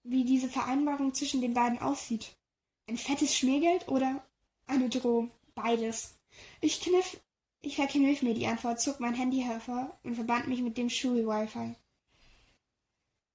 wie 0.04 0.24
diese 0.24 0.50
Vereinbarung 0.50 1.14
zwischen 1.14 1.42
den 1.42 1.54
beiden 1.54 1.80
aussieht? 1.80 2.36
Ein 2.88 2.98
fettes 2.98 3.36
Schmiergeld 3.36 3.88
oder 3.88 4.24
eine 4.66 4.90
Drohung? 4.90 5.32
Beides. 5.54 6.18
Ich 6.62 6.82
kniff, 6.82 7.20
ich 7.62 7.76
verkniff 7.76 8.22
mir 8.22 8.34
die 8.34 8.48
Antwort, 8.48 8.82
zog 8.82 9.00
mein 9.00 9.14
Handy 9.14 9.42
hervor 9.42 10.00
und 10.04 10.16
verband 10.16 10.48
mich 10.48 10.62
mit 10.62 10.78
dem 10.78 10.90
Schul-Wi-Fi. 10.90 11.76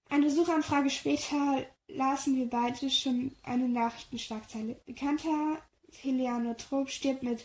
Eine 0.08 0.30
Suchanfrage 0.30 0.90
später 0.90 1.66
lasen 1.88 2.36
wir 2.36 2.48
beide 2.48 2.90
schon 2.90 3.34
eine 3.42 3.68
Nachrichtenschlagzeile. 3.68 4.80
Bekannter 4.86 5.62
Philianothrop 5.90 6.90
stirbt 6.90 7.22
mit, 7.22 7.44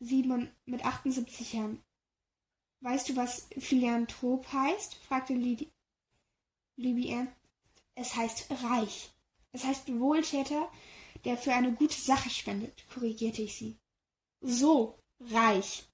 sieben, 0.00 0.50
mit 0.64 0.84
78 0.84 1.54
Jahren. 1.54 1.82
Weißt 2.80 3.08
du, 3.08 3.16
was 3.16 3.48
Philianthrop 3.58 4.52
heißt? 4.52 4.96
fragte 4.96 5.34
Libby, 5.34 7.08
ernst. 7.08 7.32
Es 7.94 8.14
heißt 8.14 8.50
reich. 8.62 9.10
Es 9.52 9.64
heißt 9.64 9.88
Wohltäter, 9.98 10.70
der 11.24 11.38
für 11.38 11.54
eine 11.54 11.72
gute 11.72 11.98
Sache 11.98 12.28
spendet, 12.28 12.84
korrigierte 12.92 13.42
ich 13.42 13.56
sie. 13.56 13.76
So, 14.40 14.98
reich. 15.18 15.84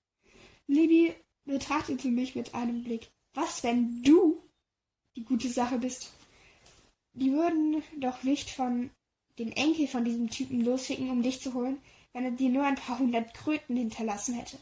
Libby 0.66 1.14
betrachtete 1.44 2.08
mich 2.08 2.34
mit 2.34 2.54
einem 2.54 2.82
Blick. 2.82 3.10
Was, 3.34 3.62
wenn 3.62 4.02
du 4.02 4.42
die 5.16 5.24
gute 5.24 5.48
Sache 5.48 5.78
bist? 5.78 6.10
Die 7.14 7.32
würden 7.32 7.82
doch 7.98 8.22
nicht 8.22 8.50
von 8.50 8.90
den 9.38 9.52
Enkel 9.52 9.86
von 9.86 10.04
diesem 10.04 10.30
Typen 10.30 10.64
losschicken, 10.64 11.10
um 11.10 11.22
dich 11.22 11.40
zu 11.40 11.54
holen, 11.54 11.78
wenn 12.12 12.24
er 12.24 12.30
dir 12.30 12.50
nur 12.50 12.64
ein 12.64 12.76
paar 12.76 12.98
hundert 12.98 13.34
Kröten 13.34 13.76
hinterlassen 13.76 14.34
hätte. 14.34 14.58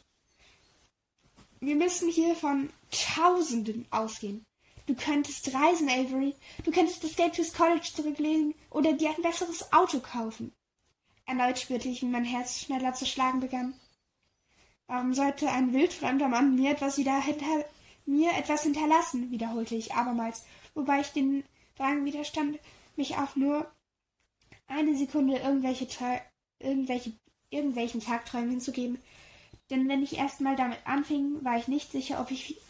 Wir 1.61 1.77
müssen 1.77 2.09
hier 2.09 2.35
von 2.35 2.71
Tausenden 2.91 3.87
ausgehen. 3.91 4.45
Du 4.87 4.95
könntest 4.95 5.53
reisen, 5.55 5.89
Avery. 5.89 6.35
Du 6.65 6.73
könntest 6.73 7.05
das 7.05 7.15
Geld 7.15 7.37
fürs 7.37 7.53
College 7.53 7.89
zurücklegen 7.95 8.55
oder 8.71 8.93
dir 8.93 9.11
ein 9.11 9.23
besseres 9.23 9.73
Auto 9.73 10.01
kaufen. 10.01 10.53
Erneut 11.27 11.59
spürte 11.59 11.89
ich, 11.89 12.03
wie 12.03 12.07
mein 12.07 12.25
Herz 12.25 12.59
schneller 12.59 12.95
zu 12.95 13.07
schlagen 13.07 13.41
begann. 13.41 13.75
Warum 14.89 15.15
sollte 15.15 15.49
ein 15.49 15.73
wildfremder 15.73 16.27
Mann 16.27 16.57
mir 16.57 16.73
etwas 16.73 16.99
wieder 16.99 17.21
hinter 17.21 17.65
mir 18.07 18.33
etwas 18.33 18.65
hinterlassen? 18.65 19.31
wiederholte 19.31 19.77
ich 19.77 19.95
abermals, 19.95 20.45
wobei 20.75 21.01
ich 21.01 21.13
den 21.13 21.45
Drang 21.81 22.05
widerstand, 22.05 22.59
mich 22.97 23.16
auch 23.16 23.37
nur 23.37 23.71
eine 24.66 24.95
Sekunde 24.97 25.38
irgendwelche, 25.38 25.88
irgendwelche, 26.59 27.12
irgendwelchen 27.49 28.03
Tagträumen 28.03 28.51
hinzugeben. 28.51 28.99
Denn 29.71 29.88
wenn 29.88 30.03
ich 30.03 30.19
erst 30.19 30.43
mal 30.43 30.57
damit 30.57 30.79
anfing, 30.85 31.43
war 31.43 31.57
ich 31.57 31.69
nicht 31.69 31.90
sicher, 31.90 32.21
ob 32.21 32.31
ich 32.31 32.61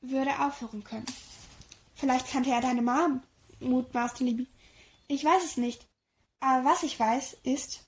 würde 0.00 0.38
aufhören 0.38 0.84
können. 0.84 1.06
Vielleicht 1.94 2.30
kannte 2.30 2.50
er 2.50 2.60
deine 2.60 2.82
Mom, 2.82 3.22
mutmaßte 3.58 4.22
Libby. 4.22 4.46
Ich 5.08 5.24
weiß 5.24 5.44
es 5.44 5.56
nicht. 5.56 5.84
Aber 6.38 6.64
was 6.64 6.84
ich 6.84 7.00
weiß, 7.00 7.38
ist, 7.42 7.84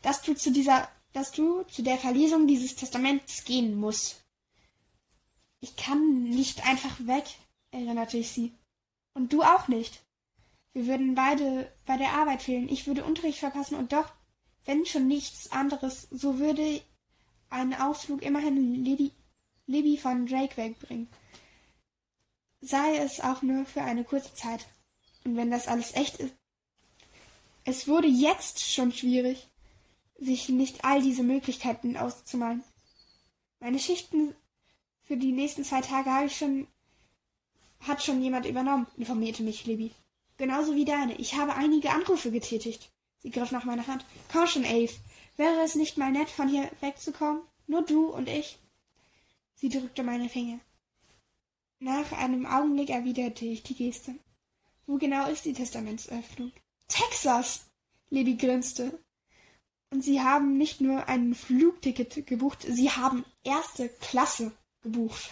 dass 0.00 0.22
du 0.22 0.34
zu 0.34 0.50
dieser, 0.50 0.88
dass 1.12 1.32
du 1.32 1.64
zu 1.64 1.82
der 1.82 1.98
Verlesung 1.98 2.46
dieses 2.46 2.74
Testaments 2.74 3.44
gehen 3.44 3.76
musst. 3.78 4.24
Ich 5.60 5.76
kann 5.76 6.22
nicht 6.22 6.66
einfach 6.66 6.96
weg, 7.00 7.24
erinnerte 7.70 8.16
ich 8.16 8.30
sie. 8.30 8.54
Und 9.12 9.32
du 9.32 9.42
auch 9.42 9.68
nicht. 9.68 10.05
Wir 10.76 10.88
würden 10.88 11.14
beide 11.14 11.72
bei 11.86 11.96
der 11.96 12.12
Arbeit 12.12 12.42
fehlen. 12.42 12.68
Ich 12.68 12.86
würde 12.86 13.02
Unterricht 13.02 13.38
verpassen 13.38 13.76
und 13.76 13.94
doch, 13.94 14.12
wenn 14.66 14.84
schon 14.84 15.08
nichts 15.08 15.50
anderes, 15.50 16.06
so 16.10 16.38
würde 16.38 16.82
ein 17.48 17.72
Ausflug 17.72 18.20
immerhin 18.20 18.84
Lady, 18.84 19.10
Libby 19.66 19.96
von 19.96 20.26
Drake 20.26 20.54
wegbringen. 20.58 21.08
Sei 22.60 22.98
es 22.98 23.20
auch 23.20 23.40
nur 23.40 23.64
für 23.64 23.80
eine 23.80 24.04
kurze 24.04 24.34
Zeit. 24.34 24.66
Und 25.24 25.36
wenn 25.36 25.50
das 25.50 25.66
alles 25.66 25.94
echt 25.94 26.16
ist. 26.16 26.34
Es 27.64 27.88
wurde 27.88 28.08
jetzt 28.08 28.60
schon 28.60 28.92
schwierig, 28.92 29.48
sich 30.18 30.50
nicht 30.50 30.84
all 30.84 31.00
diese 31.00 31.22
Möglichkeiten 31.22 31.96
auszumalen. 31.96 32.62
Meine 33.60 33.78
Schichten 33.78 34.34
für 35.00 35.16
die 35.16 35.32
nächsten 35.32 35.64
zwei 35.64 35.80
Tage 35.80 36.10
habe 36.10 36.26
ich 36.26 36.36
schon, 36.36 36.66
hat 37.80 38.02
schon 38.02 38.20
jemand 38.20 38.44
übernommen, 38.44 38.86
informierte 38.98 39.42
mich 39.42 39.64
Libby. 39.64 39.90
Genauso 40.36 40.74
wie 40.74 40.84
deine. 40.84 41.14
Ich 41.16 41.34
habe 41.34 41.54
einige 41.54 41.90
Anrufe 41.90 42.30
getätigt. 42.30 42.90
Sie 43.18 43.30
griff 43.30 43.52
nach 43.52 43.64
meiner 43.64 43.86
Hand. 43.86 44.04
Komm 44.30 44.46
schon, 44.46 44.64
Ave. 44.64 44.92
Wäre 45.36 45.60
es 45.64 45.74
nicht 45.74 45.98
mal 45.98 46.12
nett, 46.12 46.28
von 46.28 46.48
hier 46.48 46.70
wegzukommen? 46.80 47.42
Nur 47.66 47.82
du 47.82 48.06
und 48.06 48.28
ich. 48.28 48.58
Sie 49.54 49.68
drückte 49.68 50.02
meine 50.02 50.28
Finger. 50.28 50.60
Nach 51.78 52.12
einem 52.12 52.46
Augenblick 52.46 52.90
erwiderte 52.90 53.44
ich 53.44 53.62
die 53.62 53.74
Geste. 53.74 54.14
Wo 54.86 54.96
genau 54.96 55.28
ist 55.28 55.44
die 55.44 55.52
Testamentsöffnung? 55.52 56.52
Texas! 56.88 57.66
Libby 58.10 58.36
grinste. 58.36 58.98
Und 59.90 60.02
Sie 60.02 60.20
haben 60.20 60.56
nicht 60.56 60.80
nur 60.80 61.08
ein 61.08 61.34
Flugticket 61.34 62.26
gebucht, 62.26 62.64
Sie 62.68 62.90
haben 62.90 63.24
erste 63.44 63.88
Klasse 63.88 64.52
gebucht. 64.82 65.30